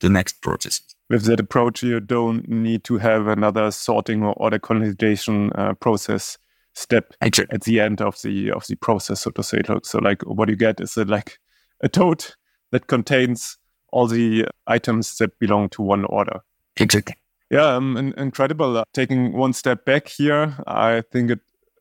the 0.00 0.08
next 0.08 0.40
process. 0.42 0.80
with 1.10 1.24
that 1.24 1.40
approach 1.40 1.82
you 1.82 2.00
don't 2.00 2.48
need 2.48 2.82
to 2.84 2.98
have 2.98 3.26
another 3.28 3.70
sorting 3.70 4.22
or 4.24 4.32
order 4.36 4.58
consolidation 4.58 5.50
uh, 5.54 5.74
process 5.74 6.38
step 6.74 7.12
Exactly. 7.20 7.54
at 7.54 7.62
the 7.64 7.78
end 7.80 8.00
of 8.00 8.20
the 8.22 8.50
of 8.50 8.66
the 8.66 8.76
process 8.76 9.20
so 9.20 9.30
to 9.30 9.42
say 9.42 9.60
so 9.82 9.98
like 9.98 10.22
what 10.26 10.48
you 10.48 10.56
get 10.56 10.80
is 10.80 10.96
a, 10.96 11.04
like 11.04 11.38
a 11.82 11.88
tote 11.88 12.36
that 12.72 12.86
contains 12.86 13.58
all 13.94 14.06
the 14.08 14.44
items 14.66 15.16
that 15.18 15.38
belong 15.38 15.68
to 15.70 15.82
one 15.82 16.04
order. 16.06 16.40
Exactly. 16.76 17.14
yeah 17.50 17.76
um, 17.76 17.96
in- 17.96 18.18
incredible. 18.18 18.76
Uh, 18.76 18.84
taking 18.92 19.32
one 19.32 19.52
step 19.52 19.84
back 19.84 20.08
here 20.08 20.42
i 20.66 21.02
think 21.12 21.30
it 21.30 21.40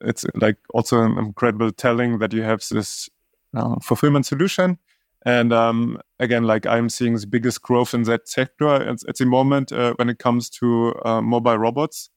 it's 0.10 0.26
like 0.36 0.58
also 0.74 1.02
an 1.02 1.18
incredible 1.18 1.72
telling 1.72 2.20
that 2.20 2.34
you 2.34 2.44
have 2.44 2.62
this 2.70 3.10
uh, 3.56 3.76
fulfillment 3.82 4.26
solution. 4.26 4.78
And 5.26 5.54
um, 5.54 6.00
again 6.20 6.44
like 6.44 6.66
i'm 6.66 6.90
seeing 6.90 7.16
the 7.16 7.28
biggest 7.28 7.62
growth 7.62 7.94
in 7.94 8.04
that 8.04 8.28
sector 8.28 8.68
at, 8.68 8.98
at 9.08 9.16
the 9.16 9.26
moment 9.26 9.72
uh, 9.72 9.94
when 9.98 10.10
it 10.10 10.20
comes 10.20 10.50
to 10.60 10.94
uh, 11.06 11.22
mobile 11.22 11.58
robots. 11.58 12.10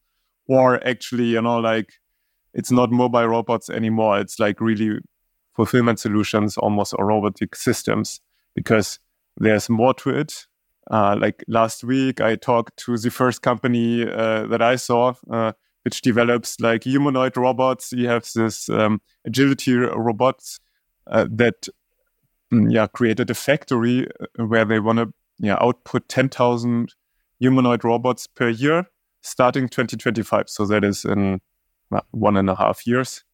Or 0.48 0.86
actually 0.86 1.28
you 1.34 1.42
know 1.42 1.58
like 1.58 1.90
it's 2.54 2.72
not 2.72 2.90
mobile 2.90 3.28
robots 3.28 3.70
anymore. 3.70 4.20
It's 4.20 4.38
like 4.38 4.60
really 4.60 4.98
fulfillment 5.54 6.00
solutions 6.00 6.56
almost 6.58 6.94
or 6.98 7.06
robotic 7.06 7.54
systems. 7.56 8.20
Because 8.54 8.98
there's 9.38 9.68
more 9.68 9.94
to 9.94 10.10
it 10.10 10.46
uh, 10.90 11.16
like 11.20 11.44
last 11.48 11.82
week, 11.82 12.20
I 12.20 12.36
talked 12.36 12.76
to 12.78 12.96
the 12.96 13.10
first 13.10 13.42
company 13.42 14.08
uh, 14.08 14.46
that 14.46 14.62
I 14.62 14.76
saw, 14.76 15.14
uh, 15.30 15.52
which 15.84 16.00
develops 16.02 16.60
like 16.60 16.84
humanoid 16.84 17.36
robots. 17.36 17.92
You 17.92 18.08
have 18.08 18.28
this 18.34 18.68
um, 18.68 19.00
agility 19.26 19.74
robots 19.74 20.60
uh, 21.08 21.26
that, 21.30 21.68
mm, 22.52 22.72
yeah, 22.72 22.86
created 22.86 23.30
a 23.30 23.34
factory 23.34 24.06
uh, 24.20 24.44
where 24.46 24.64
they 24.64 24.78
want 24.78 24.98
to, 24.98 25.12
yeah, 25.38 25.56
output 25.60 26.08
ten 26.08 26.28
thousand 26.28 26.94
humanoid 27.40 27.84
robots 27.84 28.28
per 28.28 28.48
year, 28.48 28.86
starting 29.22 29.68
2025. 29.68 30.48
So 30.48 30.66
that 30.66 30.84
is 30.84 31.04
in 31.04 31.40
one 32.12 32.36
and 32.36 32.48
a 32.48 32.54
half 32.54 32.86
years. 32.86 33.24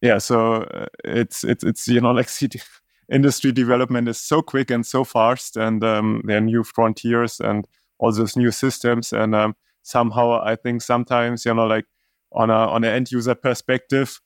Yeah, 0.00 0.18
so 0.18 0.62
uh, 0.62 0.86
it's 1.04 1.42
it's 1.42 1.64
it's 1.64 1.88
you 1.88 2.00
know 2.00 2.12
like 2.12 2.28
industry 3.10 3.52
development 3.52 4.08
is 4.08 4.18
so 4.18 4.42
quick 4.42 4.70
and 4.70 4.84
so 4.84 5.04
fast, 5.04 5.56
and 5.56 5.82
um, 5.82 6.22
there 6.24 6.38
are 6.38 6.42
new 6.42 6.62
frontiers 6.62 7.40
and 7.40 7.66
all 7.98 8.12
those 8.12 8.36
new 8.36 8.50
systems. 8.50 9.12
And 9.12 9.34
um, 9.34 9.56
somehow, 9.82 10.40
I 10.42 10.56
think 10.56 10.82
sometimes 10.82 11.44
you 11.44 11.54
know, 11.54 11.66
like 11.66 11.86
on 12.32 12.50
a 12.50 12.54
on 12.54 12.84
an 12.84 12.94
end 12.94 13.10
user 13.10 13.34
perspective, 13.34 14.20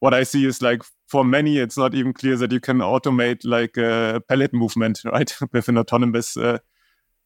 what 0.00 0.14
I 0.14 0.22
see 0.22 0.46
is 0.46 0.62
like 0.62 0.82
for 1.08 1.24
many, 1.24 1.58
it's 1.58 1.78
not 1.78 1.94
even 1.94 2.12
clear 2.12 2.36
that 2.36 2.52
you 2.52 2.60
can 2.60 2.78
automate 2.78 3.40
like 3.44 3.76
a 3.76 4.20
pallet 4.28 4.52
movement, 4.52 5.02
right, 5.04 5.34
with 5.52 5.68
an 5.68 5.78
autonomous. 5.78 6.36
Uh, 6.36 6.58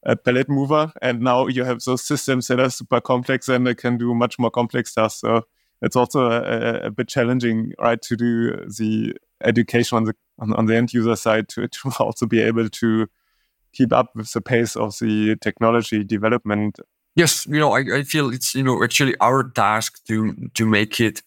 a 0.05 0.17
pallet 0.17 0.49
mover, 0.49 0.91
and 1.03 1.21
now 1.21 1.47
you 1.47 1.63
have 1.63 1.83
those 1.83 2.03
systems 2.03 2.47
that 2.47 2.59
are 2.59 2.71
super 2.71 3.03
complex 3.03 3.51
and 3.51 3.67
they 3.67 3.75
can 3.75 3.99
do 3.99 4.15
much 4.15 4.39
more 4.39 4.51
complex 4.51 4.93
stuff. 4.93 5.13
So 5.13 5.43
it's 5.83 5.97
also 5.97 6.31
a, 6.31 6.87
a 6.87 6.91
bit 6.91 7.09
challenging, 7.09 7.73
right, 7.79 8.01
to 8.03 8.17
do 8.17 8.57
the 8.79 9.15
education 9.45 9.97
on 9.97 10.05
the 10.05 10.15
on, 10.41 10.53
on 10.55 10.67
the 10.67 10.77
end 10.77 10.93
user 10.93 11.17
side 11.17 11.49
to, 11.51 11.69
to 11.69 11.91
also 12.01 12.27
be 12.27 12.41
able 12.41 12.69
to 12.69 13.07
keep 13.73 13.93
up 13.93 14.15
with 14.17 14.33
the 14.33 14.41
pace 14.41 14.77
of 14.77 14.99
the 14.99 15.37
technology 15.37 16.03
development. 16.03 16.79
Yes, 17.17 17.47
you 17.47 17.59
know, 17.59 17.73
I, 17.73 17.81
I 17.99 18.03
feel 18.03 18.33
it's 18.33 18.55
you 18.55 18.63
know 18.63 18.83
actually 18.83 19.15
our 19.21 19.51
task 19.51 20.05
to 20.07 20.35
to 20.55 20.67
make 20.67 21.01
it 21.01 21.23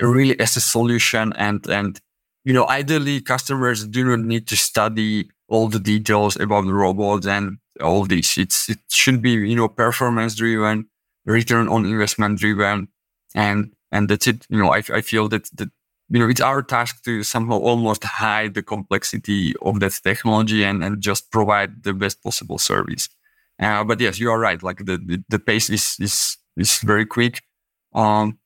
really 0.00 0.38
as 0.40 0.56
a 0.56 0.60
solution 0.60 1.32
and 1.34 1.64
and 1.68 2.00
you 2.44 2.52
know 2.52 2.68
ideally 2.68 3.20
customers 3.20 3.86
do 3.86 4.04
not 4.04 4.20
need 4.20 4.46
to 4.48 4.56
study 4.56 5.28
all 5.48 5.68
the 5.68 5.78
details 5.78 6.36
about 6.36 6.64
the 6.64 6.74
robots 6.74 7.26
and 7.26 7.58
all 7.80 8.04
this. 8.04 8.38
It's 8.38 8.68
it 8.68 8.78
should 8.88 9.22
be 9.22 9.32
you 9.32 9.56
know 9.56 9.68
performance 9.68 10.34
driven, 10.34 10.88
return 11.24 11.68
on 11.68 11.84
investment 11.84 12.38
driven, 12.38 12.88
and 13.34 13.72
and 13.90 14.08
that's 14.08 14.26
it. 14.26 14.46
You 14.48 14.58
know, 14.58 14.72
I 14.72 14.82
I 14.92 15.00
feel 15.00 15.28
that 15.28 15.50
that 15.54 15.70
you 16.14 16.20
know 16.20 16.30
it's 16.30 16.40
our 16.50 16.62
task 16.62 17.02
to 17.04 17.22
somehow 17.24 17.58
almost 17.58 18.04
hide 18.04 18.54
the 18.54 18.62
complexity 18.62 19.54
of 19.60 19.80
that 19.80 20.00
technology 20.02 20.64
and 20.64 20.84
and 20.84 21.02
just 21.02 21.30
provide 21.30 21.82
the 21.82 21.92
best 21.92 22.22
possible 22.22 22.58
service. 22.58 23.08
Uh, 23.62 23.84
but 23.84 24.00
yes, 24.00 24.18
you 24.18 24.30
are 24.30 24.38
right. 24.38 24.62
Like 24.62 24.78
the, 24.78 24.96
the, 24.98 25.22
the 25.28 25.38
pace 25.38 25.70
is, 25.70 25.96
is, 26.00 26.36
is 26.56 26.78
very 26.78 27.06
quick. 27.06 27.42
Um, 27.92 28.38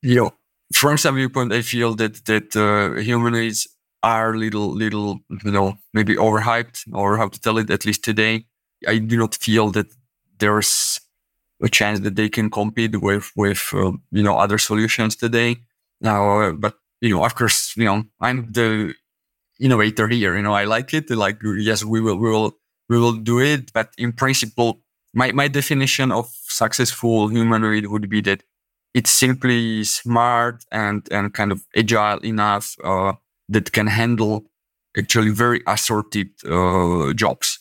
you 0.00 0.14
know, 0.16 0.30
from 0.72 0.96
some 0.96 1.16
viewpoint, 1.16 1.52
I 1.52 1.60
feel 1.62 1.94
that, 1.96 2.24
that, 2.24 2.56
uh, 2.56 2.98
humanoids 2.98 3.68
are 4.02 4.34
little, 4.34 4.74
little, 4.74 5.20
you 5.44 5.50
know, 5.50 5.76
maybe 5.92 6.16
overhyped 6.16 6.78
or 6.94 7.18
how 7.18 7.28
to 7.28 7.40
tell 7.40 7.58
it, 7.58 7.70
at 7.70 7.84
least 7.84 8.02
today. 8.02 8.46
I 8.88 8.98
do 8.98 9.18
not 9.18 9.34
feel 9.34 9.70
that 9.72 9.88
there's 10.38 10.98
a 11.62 11.68
chance 11.68 12.00
that 12.00 12.16
they 12.16 12.30
can 12.30 12.48
compete 12.50 13.02
with, 13.02 13.30
with, 13.36 13.68
uh, 13.74 13.92
you 14.10 14.22
know, 14.22 14.38
other 14.38 14.56
solutions 14.56 15.14
today. 15.14 15.56
Now, 16.00 16.40
uh, 16.40 16.52
but, 16.52 16.78
you 17.02 17.10
know, 17.10 17.24
of 17.24 17.34
course, 17.34 17.76
you 17.76 17.84
know, 17.84 18.04
I'm 18.20 18.50
the 18.52 18.94
innovator 19.60 20.08
here. 20.08 20.36
You 20.36 20.42
know, 20.42 20.54
I 20.54 20.64
like 20.64 20.94
it. 20.94 21.10
Like, 21.10 21.38
yes, 21.42 21.84
we 21.84 22.00
will, 22.00 22.16
we 22.16 22.30
will, 22.30 22.52
we 22.88 22.98
will 22.98 23.14
do 23.14 23.40
it. 23.40 23.72
But 23.72 23.90
in 23.98 24.12
principle, 24.12 24.80
my, 25.12 25.32
my 25.32 25.48
definition 25.48 26.12
of 26.12 26.30
successful 26.44 27.28
humanoid 27.28 27.86
would 27.86 28.08
be 28.08 28.20
that 28.22 28.44
it's 28.94 29.10
simply 29.10 29.84
smart 29.84 30.64
and, 30.70 31.06
and 31.10 31.34
kind 31.34 31.50
of 31.50 31.66
agile 31.76 32.18
enough, 32.20 32.76
uh, 32.84 33.14
that 33.48 33.72
can 33.72 33.88
handle 33.88 34.44
actually 34.96 35.30
very 35.30 35.62
assorted, 35.66 36.28
uh, 36.48 37.12
jobs, 37.14 37.58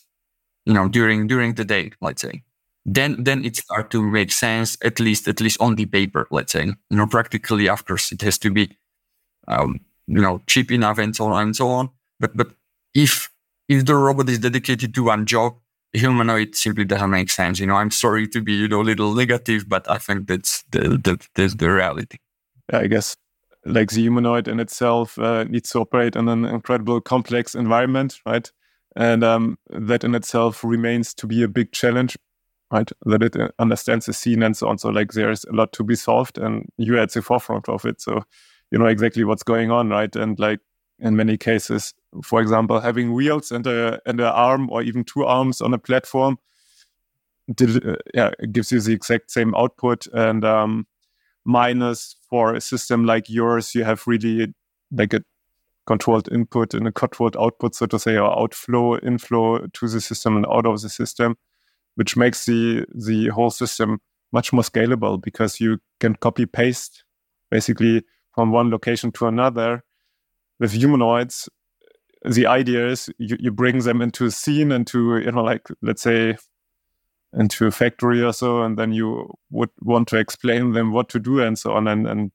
you 0.65 0.73
know, 0.73 0.87
during, 0.87 1.27
during 1.27 1.55
the 1.55 1.65
day, 1.65 1.91
let's 1.99 2.21
say. 2.21 2.43
Then, 2.85 3.23
then 3.23 3.43
it 3.43 3.55
start 3.55 3.89
to 3.91 4.03
make 4.03 4.31
sense, 4.31 4.77
at 4.83 4.99
least, 4.99 5.27
at 5.27 5.41
least 5.41 5.59
on 5.59 5.75
the 5.75 5.85
paper, 5.85 6.27
let's 6.31 6.53
say, 6.53 6.65
you 6.65 6.75
know, 6.91 7.07
practically, 7.07 7.67
of 7.69 7.85
course, 7.85 8.11
it 8.11 8.21
has 8.21 8.37
to 8.39 8.51
be, 8.51 8.77
um, 9.47 9.79
you 10.07 10.21
know, 10.21 10.41
cheap 10.47 10.71
enough 10.71 10.97
and 10.97 11.15
so 11.15 11.25
on 11.25 11.43
and 11.43 11.55
so 11.55 11.69
on. 11.69 11.89
But, 12.19 12.35
but 12.35 12.51
if 12.93 13.29
if 13.67 13.85
the 13.85 13.95
robot 13.95 14.29
is 14.29 14.39
dedicated 14.39 14.93
to 14.95 15.03
one 15.05 15.25
job, 15.25 15.55
humanoid 15.93 16.55
simply 16.55 16.83
doesn't 16.85 17.09
make 17.09 17.29
sense. 17.29 17.59
You 17.59 17.67
know, 17.67 17.75
I'm 17.75 17.91
sorry 17.91 18.27
to 18.27 18.41
be, 18.41 18.53
you 18.53 18.67
know, 18.67 18.81
a 18.81 18.83
little 18.83 19.13
negative, 19.13 19.67
but 19.67 19.89
I 19.89 19.97
think 19.97 20.27
that's 20.27 20.63
the, 20.71 20.81
the 20.81 21.25
that's 21.35 21.55
the 21.55 21.71
reality. 21.71 22.17
I 22.71 22.87
guess 22.87 23.15
like 23.65 23.89
the 23.89 24.01
humanoid 24.01 24.47
in 24.47 24.59
itself 24.59 25.17
uh, 25.19 25.43
needs 25.45 25.69
to 25.71 25.79
operate 25.79 26.15
in 26.15 26.27
an 26.27 26.45
incredible 26.45 26.99
complex 27.01 27.55
environment, 27.55 28.19
right? 28.25 28.51
And 28.95 29.23
um, 29.23 29.57
that 29.69 30.03
in 30.03 30.15
itself 30.15 30.63
remains 30.63 31.13
to 31.15 31.27
be 31.27 31.43
a 31.43 31.47
big 31.47 31.71
challenge, 31.71 32.17
right? 32.71 32.89
That 33.05 33.23
it 33.23 33.37
understands 33.59 34.05
the 34.05 34.13
scene 34.13 34.43
and 34.43 34.57
so 34.57 34.67
on. 34.67 34.77
So 34.79 34.89
like 34.89 35.13
there's 35.13 35.45
a 35.45 35.53
lot 35.53 35.71
to 35.73 35.83
be 35.83 35.95
solved, 35.95 36.37
and 36.37 36.67
you're 36.77 36.97
at 36.99 37.13
the 37.13 37.21
forefront 37.21 37.69
of 37.69 37.85
it. 37.85 38.01
So 38.01 38.23
you 38.71 38.79
know 38.79 38.87
exactly 38.87 39.23
what's 39.23 39.43
going 39.43 39.69
on, 39.71 39.89
right? 39.89 40.15
And 40.15 40.39
like 40.39 40.59
in 40.99 41.15
many 41.15 41.37
cases, 41.37 41.93
for 42.23 42.41
example, 42.41 42.79
having 42.79 43.13
wheels 43.13 43.51
and 43.51 43.67
a 43.67 43.99
and 44.05 44.19
an 44.19 44.27
arm 44.27 44.69
or 44.69 44.81
even 44.81 45.03
two 45.03 45.25
arms 45.25 45.61
on 45.61 45.73
a 45.73 45.77
platform, 45.77 46.37
did, 47.53 47.85
uh, 47.85 47.95
yeah, 48.13 48.31
gives 48.51 48.71
you 48.71 48.79
the 48.79 48.93
exact 48.93 49.31
same 49.31 49.53
output. 49.55 50.07
And 50.13 50.43
um, 50.45 50.87
minus 51.43 52.15
for 52.29 52.55
a 52.55 52.61
system 52.61 53.05
like 53.05 53.29
yours, 53.29 53.75
you 53.75 53.83
have 53.83 54.07
really 54.07 54.53
like 54.91 55.13
a 55.13 55.23
controlled 55.85 56.31
input 56.31 56.73
and 56.73 56.87
a 56.87 56.91
controlled 56.91 57.35
output, 57.37 57.75
so 57.75 57.85
to 57.87 57.99
say, 57.99 58.17
or 58.17 58.39
outflow, 58.39 58.97
inflow 58.99 59.65
to 59.67 59.87
the 59.87 59.99
system 59.99 60.37
and 60.37 60.45
out 60.45 60.65
of 60.65 60.81
the 60.81 60.89
system, 60.89 61.35
which 61.95 62.15
makes 62.15 62.45
the 62.45 62.85
the 62.93 63.27
whole 63.29 63.51
system 63.51 63.99
much 64.31 64.53
more 64.53 64.63
scalable 64.63 65.21
because 65.21 65.59
you 65.59 65.79
can 65.99 66.15
copy 66.15 66.45
paste 66.45 67.03
basically 67.49 68.03
from 68.33 68.51
one 68.51 68.69
location 68.69 69.11
to 69.13 69.27
another. 69.27 69.83
With 70.59 70.71
humanoids, 70.71 71.49
the 72.23 72.45
idea 72.45 72.87
is 72.87 73.09
you, 73.17 73.37
you 73.39 73.51
bring 73.51 73.79
them 73.79 74.01
into 74.01 74.25
a 74.25 74.31
scene, 74.31 74.71
into 74.71 75.17
you 75.17 75.31
know, 75.31 75.43
like 75.43 75.67
let's 75.81 76.03
say 76.03 76.37
into 77.33 77.65
a 77.65 77.71
factory 77.71 78.21
or 78.21 78.33
so, 78.33 78.61
and 78.61 78.77
then 78.77 78.91
you 78.93 79.33
would 79.49 79.69
want 79.81 80.07
to 80.09 80.17
explain 80.17 80.73
them 80.73 80.91
what 80.91 81.09
to 81.09 81.19
do 81.19 81.41
and 81.41 81.57
so 81.57 81.73
on, 81.73 81.87
and 81.87 82.07
and 82.07 82.31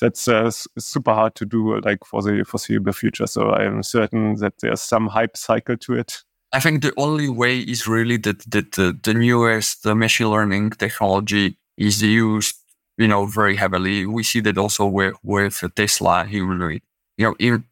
that's 0.00 0.26
uh, 0.26 0.50
super 0.78 1.12
hard 1.12 1.34
to 1.36 1.44
do 1.44 1.80
like 1.80 2.04
for 2.04 2.22
the 2.22 2.44
foreseeable 2.44 2.92
future. 2.92 3.26
So 3.26 3.50
I 3.50 3.64
am 3.64 3.82
certain 3.82 4.34
that 4.36 4.54
there's 4.60 4.80
some 4.80 5.06
hype 5.06 5.36
cycle 5.36 5.76
to 5.76 5.94
it. 5.94 6.22
I 6.52 6.60
think 6.60 6.82
the 6.82 6.92
only 6.96 7.28
way 7.28 7.60
is 7.60 7.86
really 7.86 8.18
that, 8.18 8.40
that 8.50 8.72
the, 8.72 8.98
the 9.02 9.14
newest 9.14 9.84
the 9.84 9.94
machine 9.94 10.28
learning 10.28 10.70
technology 10.70 11.58
is 11.78 12.02
used, 12.02 12.56
you 12.98 13.08
know, 13.08 13.26
very 13.26 13.56
heavily. 13.56 14.06
We 14.06 14.22
see 14.22 14.40
that 14.40 14.58
also 14.58 14.86
with, 14.86 15.14
with 15.22 15.62
Tesla 15.74 16.24
humanoid. 16.24 16.82
You 17.18 17.34
know, 17.40 17.62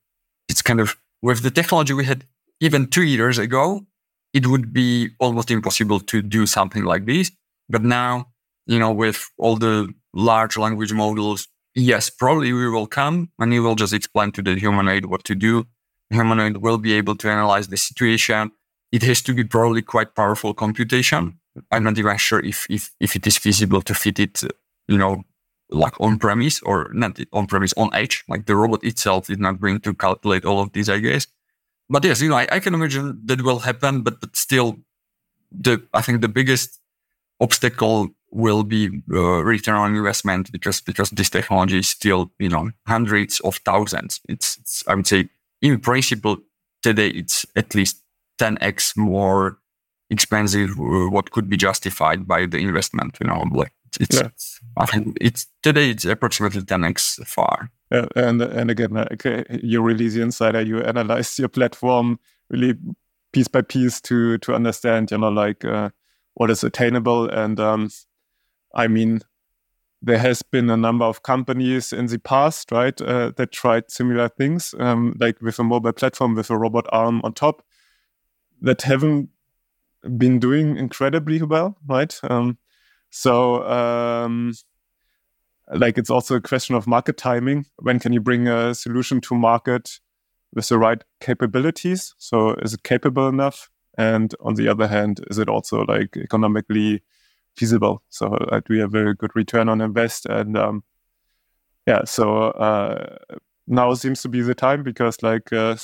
it's 0.48 0.62
kind 0.62 0.80
of 0.80 0.96
with 1.22 1.42
the 1.42 1.50
technology 1.50 1.92
we 1.92 2.04
had 2.04 2.24
even 2.60 2.86
two 2.86 3.02
years 3.02 3.38
ago, 3.38 3.86
it 4.32 4.46
would 4.46 4.72
be 4.72 5.10
almost 5.18 5.50
impossible 5.50 6.00
to 6.00 6.22
do 6.22 6.46
something 6.46 6.84
like 6.84 7.06
this. 7.06 7.30
But 7.68 7.82
now, 7.82 8.28
you 8.66 8.78
know, 8.78 8.92
with 8.92 9.28
all 9.38 9.56
the 9.56 9.92
large 10.12 10.56
language 10.56 10.92
models, 10.92 11.48
yes, 11.74 12.10
probably 12.10 12.52
we 12.52 12.68
will 12.68 12.86
come 12.86 13.30
and 13.38 13.52
you 13.52 13.62
will 13.62 13.74
just 13.74 13.92
explain 13.92 14.32
to 14.32 14.42
the 14.42 14.54
humanoid 14.56 15.06
what 15.06 15.24
to 15.24 15.34
do. 15.34 15.66
The 16.10 16.16
humanoid 16.16 16.58
will 16.58 16.78
be 16.78 16.92
able 16.94 17.16
to 17.16 17.30
analyze 17.30 17.68
the 17.68 17.76
situation. 17.76 18.52
It 18.92 19.02
has 19.04 19.22
to 19.22 19.34
be 19.34 19.44
probably 19.44 19.82
quite 19.82 20.14
powerful 20.14 20.54
computation. 20.54 21.38
I'm 21.70 21.84
not 21.84 21.98
even 21.98 22.16
sure 22.16 22.40
if, 22.44 22.66
if, 22.68 22.90
if 23.00 23.16
it 23.16 23.26
is 23.26 23.38
feasible 23.38 23.82
to 23.82 23.94
fit 23.94 24.18
it, 24.18 24.42
you 24.90 24.98
know, 24.98 25.22
like 25.70 25.98
on 26.00 26.18
premise 26.18 26.60
or 26.62 26.90
not 26.92 27.18
on 27.32 27.46
premise, 27.46 27.72
on 27.76 27.94
edge. 27.94 28.24
Like 28.28 28.46
the 28.46 28.56
robot 28.56 28.84
itself 28.84 29.30
is 29.30 29.38
not 29.38 29.60
going 29.60 29.80
to 29.80 29.94
calculate 29.94 30.44
all 30.44 30.60
of 30.60 30.72
these, 30.72 30.90
I 30.90 30.98
guess. 30.98 31.26
But 31.88 32.04
yes, 32.04 32.20
you 32.20 32.28
know, 32.28 32.36
I, 32.36 32.48
I 32.50 32.60
can 32.60 32.74
imagine 32.74 33.20
that 33.24 33.42
will 33.42 33.60
happen, 33.60 34.02
but, 34.02 34.20
but 34.20 34.36
still 34.36 34.78
the, 35.50 35.82
I 35.94 36.02
think 36.02 36.20
the 36.20 36.28
biggest 36.28 36.80
obstacle 37.40 38.10
will 38.30 38.62
be 38.62 39.02
uh, 39.12 39.42
return 39.42 39.74
on 39.74 39.96
investment 39.96 40.52
because 40.52 40.80
because 40.80 41.10
this 41.10 41.30
technology 41.30 41.78
is 41.78 41.88
still 41.88 42.30
you 42.38 42.48
know 42.48 42.70
hundreds 42.86 43.40
of 43.40 43.56
thousands. 43.64 44.20
It's, 44.28 44.58
it's 44.58 44.84
I 44.86 44.94
would 44.94 45.06
say 45.06 45.28
in 45.62 45.80
principle 45.80 46.38
today 46.82 47.08
it's 47.08 47.44
at 47.56 47.74
least 47.74 48.02
10x 48.40 48.96
more 48.96 49.58
expensive 50.10 50.70
uh, 50.78 51.10
what 51.10 51.30
could 51.32 51.48
be 51.48 51.56
justified 51.56 52.26
by 52.26 52.46
the 52.46 52.58
investment. 52.58 53.18
You 53.20 53.26
know, 53.26 53.44
like 53.52 53.72
it's, 53.98 54.20
yeah. 54.20 54.28
I 54.76 54.86
think 54.86 55.16
it's 55.20 55.46
today 55.62 55.90
it's 55.90 56.04
approximately 56.04 56.62
10x 56.62 57.26
far. 57.26 57.70
Yeah, 57.90 58.06
and 58.14 58.40
and 58.42 58.70
again, 58.70 58.96
okay, 58.96 59.44
you 59.62 59.82
release 59.82 60.14
the 60.14 60.22
insider, 60.22 60.60
you 60.60 60.80
analyze 60.80 61.38
your 61.38 61.48
platform 61.48 62.20
really 62.48 62.74
piece 63.32 63.48
by 63.48 63.62
piece 63.62 64.00
to 64.02 64.38
to 64.38 64.54
understand, 64.54 65.10
you 65.10 65.18
know, 65.18 65.28
like 65.28 65.64
uh, 65.64 65.90
what 66.34 66.50
is 66.50 66.62
attainable 66.62 67.28
and 67.28 67.58
um, 67.58 67.90
I 68.74 68.86
mean, 68.86 69.20
there 70.02 70.18
has 70.18 70.42
been 70.42 70.70
a 70.70 70.76
number 70.76 71.04
of 71.04 71.22
companies 71.22 71.92
in 71.92 72.06
the 72.06 72.18
past, 72.18 72.72
right, 72.72 73.00
uh, 73.02 73.32
that 73.36 73.52
tried 73.52 73.90
similar 73.90 74.28
things, 74.28 74.74
um, 74.78 75.16
like 75.18 75.40
with 75.42 75.58
a 75.58 75.64
mobile 75.64 75.92
platform 75.92 76.34
with 76.34 76.50
a 76.50 76.56
robot 76.56 76.86
arm 76.90 77.20
on 77.24 77.34
top, 77.34 77.62
that 78.62 78.82
haven't 78.82 79.28
been 80.16 80.38
doing 80.38 80.76
incredibly 80.76 81.42
well, 81.42 81.76
right? 81.86 82.18
Um, 82.22 82.58
so, 83.10 83.62
um, 83.68 84.54
like, 85.72 85.98
it's 85.98 86.10
also 86.10 86.36
a 86.36 86.40
question 86.40 86.74
of 86.74 86.86
market 86.86 87.16
timing. 87.16 87.66
When 87.78 87.98
can 87.98 88.12
you 88.12 88.20
bring 88.20 88.48
a 88.48 88.74
solution 88.74 89.20
to 89.22 89.34
market 89.34 90.00
with 90.54 90.68
the 90.68 90.78
right 90.78 91.02
capabilities? 91.20 92.14
So, 92.18 92.54
is 92.54 92.74
it 92.74 92.82
capable 92.82 93.28
enough? 93.28 93.70
And 93.98 94.34
on 94.40 94.54
the 94.54 94.68
other 94.68 94.88
hand, 94.88 95.20
is 95.30 95.38
it 95.38 95.48
also 95.48 95.84
like 95.84 96.16
economically 96.16 97.02
feasible. 97.56 98.02
So 98.08 98.26
uh, 98.28 98.60
we 98.68 98.78
have 98.78 98.94
a 98.94 99.14
good 99.14 99.34
return 99.34 99.68
on 99.68 99.80
invest. 99.80 100.26
And 100.26 100.56
um, 100.56 100.84
yeah, 101.86 102.04
so 102.04 102.46
uh, 102.52 103.18
now 103.66 103.92
seems 103.94 104.22
to 104.22 104.28
be 104.28 104.42
the 104.42 104.54
time 104.54 104.82
because 104.82 105.22
like 105.22 105.52
uh, 105.52 105.76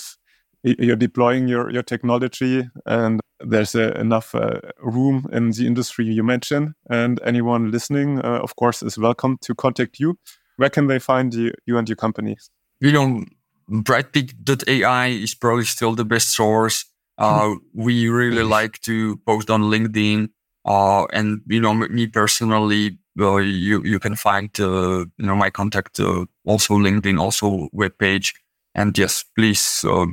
you're 0.78 0.96
deploying 0.96 1.48
your, 1.48 1.70
your 1.70 1.82
technology 1.82 2.68
and 2.86 3.20
there's 3.40 3.74
uh, 3.74 3.92
enough 3.92 4.34
uh, 4.34 4.60
room 4.78 5.26
in 5.32 5.50
the 5.50 5.66
industry 5.66 6.06
you 6.06 6.22
mentioned. 6.22 6.72
And 6.90 7.20
anyone 7.24 7.70
listening, 7.70 8.18
uh, 8.20 8.40
of 8.42 8.56
course, 8.56 8.82
is 8.82 8.98
welcome 8.98 9.38
to 9.42 9.54
contact 9.54 10.00
you. 10.00 10.18
Where 10.56 10.70
can 10.70 10.86
they 10.86 10.98
find 10.98 11.32
you, 11.34 11.52
you 11.66 11.78
and 11.78 11.88
your 11.88 11.96
company? 11.96 12.36
You 12.80 12.92
know, 12.92 13.24
brightpick.ai 13.70 15.06
is 15.08 15.34
probably 15.34 15.64
still 15.64 15.94
the 15.94 16.04
best 16.04 16.30
source. 16.34 16.84
Uh, 17.18 17.54
we 17.72 18.10
really 18.10 18.42
like 18.42 18.78
to 18.82 19.16
post 19.24 19.48
on 19.48 19.62
LinkedIn. 19.62 20.28
Uh, 20.66 21.06
and 21.14 21.40
you 21.46 21.58
know, 21.58 21.72
me 21.72 22.06
personally, 22.06 22.98
uh, 23.18 23.36
you 23.36 23.82
you 23.84 23.98
can 23.98 24.16
find 24.16 24.50
uh, 24.60 24.98
you 25.16 25.26
know 25.26 25.34
my 25.34 25.48
contact 25.48 25.98
uh, 25.98 26.26
also 26.44 26.74
LinkedIn, 26.74 27.18
also 27.18 27.68
webpage. 27.74 28.34
And 28.74 28.98
yes, 28.98 29.24
please, 29.34 29.82
uh, 29.88 30.04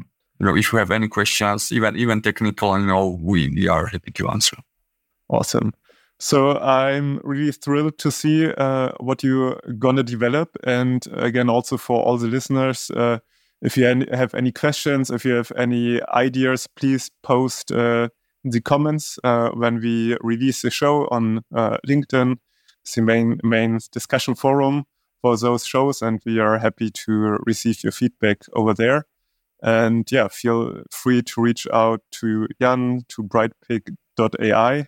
you 0.43 0.49
know, 0.49 0.57
if 0.57 0.73
you 0.73 0.79
have 0.79 0.91
any 0.91 1.07
questions, 1.07 1.71
even 1.71 1.95
even 1.95 2.21
technical, 2.21 2.77
you 2.77 2.85
know, 2.85 3.17
we, 3.21 3.49
we 3.49 3.69
are 3.69 3.85
happy 3.85 4.11
to 4.11 4.27
answer. 4.27 4.57
Awesome. 5.29 5.71
So 6.19 6.57
I'm 6.59 7.21
really 7.23 7.53
thrilled 7.53 7.97
to 7.99 8.11
see 8.11 8.51
uh, 8.51 8.91
what 8.99 9.23
you're 9.23 9.59
gonna 9.79 10.03
develop, 10.03 10.49
and 10.65 11.05
again, 11.13 11.49
also 11.49 11.77
for 11.77 12.03
all 12.03 12.17
the 12.17 12.27
listeners. 12.27 12.91
Uh, 12.91 13.19
if 13.61 13.77
you 13.77 13.85
have 14.11 14.33
any 14.33 14.51
questions, 14.51 15.09
if 15.09 15.23
you 15.23 15.33
have 15.35 15.51
any 15.55 16.01
ideas, 16.13 16.67
please 16.75 17.09
post 17.23 17.71
uh, 17.71 18.09
the 18.43 18.59
comments 18.59 19.17
uh, 19.23 19.49
when 19.51 19.79
we 19.79 20.17
release 20.19 20.61
the 20.61 20.71
show 20.71 21.07
on 21.09 21.41
uh, 21.55 21.77
LinkedIn, 21.87 22.35
it's 22.81 22.95
the 22.95 23.01
main 23.01 23.39
main 23.43 23.79
discussion 23.93 24.35
forum 24.35 24.83
for 25.21 25.37
those 25.37 25.65
shows, 25.65 26.01
and 26.01 26.21
we 26.25 26.39
are 26.39 26.59
happy 26.59 26.91
to 26.91 27.37
receive 27.45 27.81
your 27.81 27.93
feedback 27.93 28.39
over 28.53 28.73
there. 28.73 29.05
And 29.63 30.11
yeah, 30.11 30.27
feel 30.27 30.83
free 30.91 31.21
to 31.21 31.41
reach 31.41 31.65
out 31.73 32.01
to 32.19 32.47
Jan 32.61 33.05
to 33.07 33.23
brightpick.ai. 33.23 34.87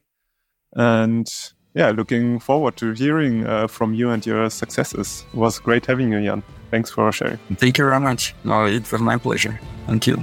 And 0.76 1.28
yeah, 1.74 1.92
looking 1.92 2.40
forward 2.40 2.76
to 2.78 2.92
hearing 2.92 3.48
uh, 3.48 3.68
from 3.68 3.94
you 3.94 4.10
and 4.10 4.26
your 4.26 4.50
successes. 4.50 5.26
It 5.34 5.38
was 5.38 5.60
great 5.60 5.86
having 5.86 6.12
you, 6.12 6.22
Jan. 6.22 6.44
Thanks 6.72 6.92
for 6.92 7.10
sharing. 7.12 7.38
Thank 7.56 7.78
you 7.78 7.86
very 7.86 8.02
much. 8.02 8.36
No, 8.44 8.66
it 8.66 8.92
was 8.92 9.02
my 9.02 9.18
pleasure. 9.18 9.60
Thank 9.88 10.08
you. 10.08 10.22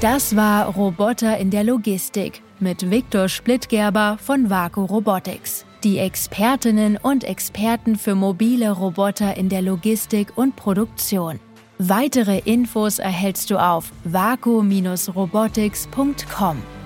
Das 0.00 0.34
war 0.34 0.74
Roboter 0.74 1.38
in 1.38 1.50
der 1.50 1.62
Logistik 1.62 2.42
mit 2.58 2.90
Viktor 2.90 3.28
Splittgerber 3.28 4.18
von 4.20 4.50
WAKU 4.50 4.84
Robotics. 4.84 5.64
Die 5.84 5.98
Expertinnen 5.98 6.96
und 6.96 7.24
Experten 7.24 7.96
für 7.96 8.14
mobile 8.14 8.70
Roboter 8.70 9.36
in 9.36 9.48
der 9.48 9.62
Logistik 9.62 10.28
und 10.36 10.54
Produktion. 10.54 11.40
Weitere 11.78 12.38
Infos 12.38 13.00
erhältst 13.00 13.50
du 13.50 13.60
auf 13.60 13.90
vaku-robotics.com. 14.04 16.81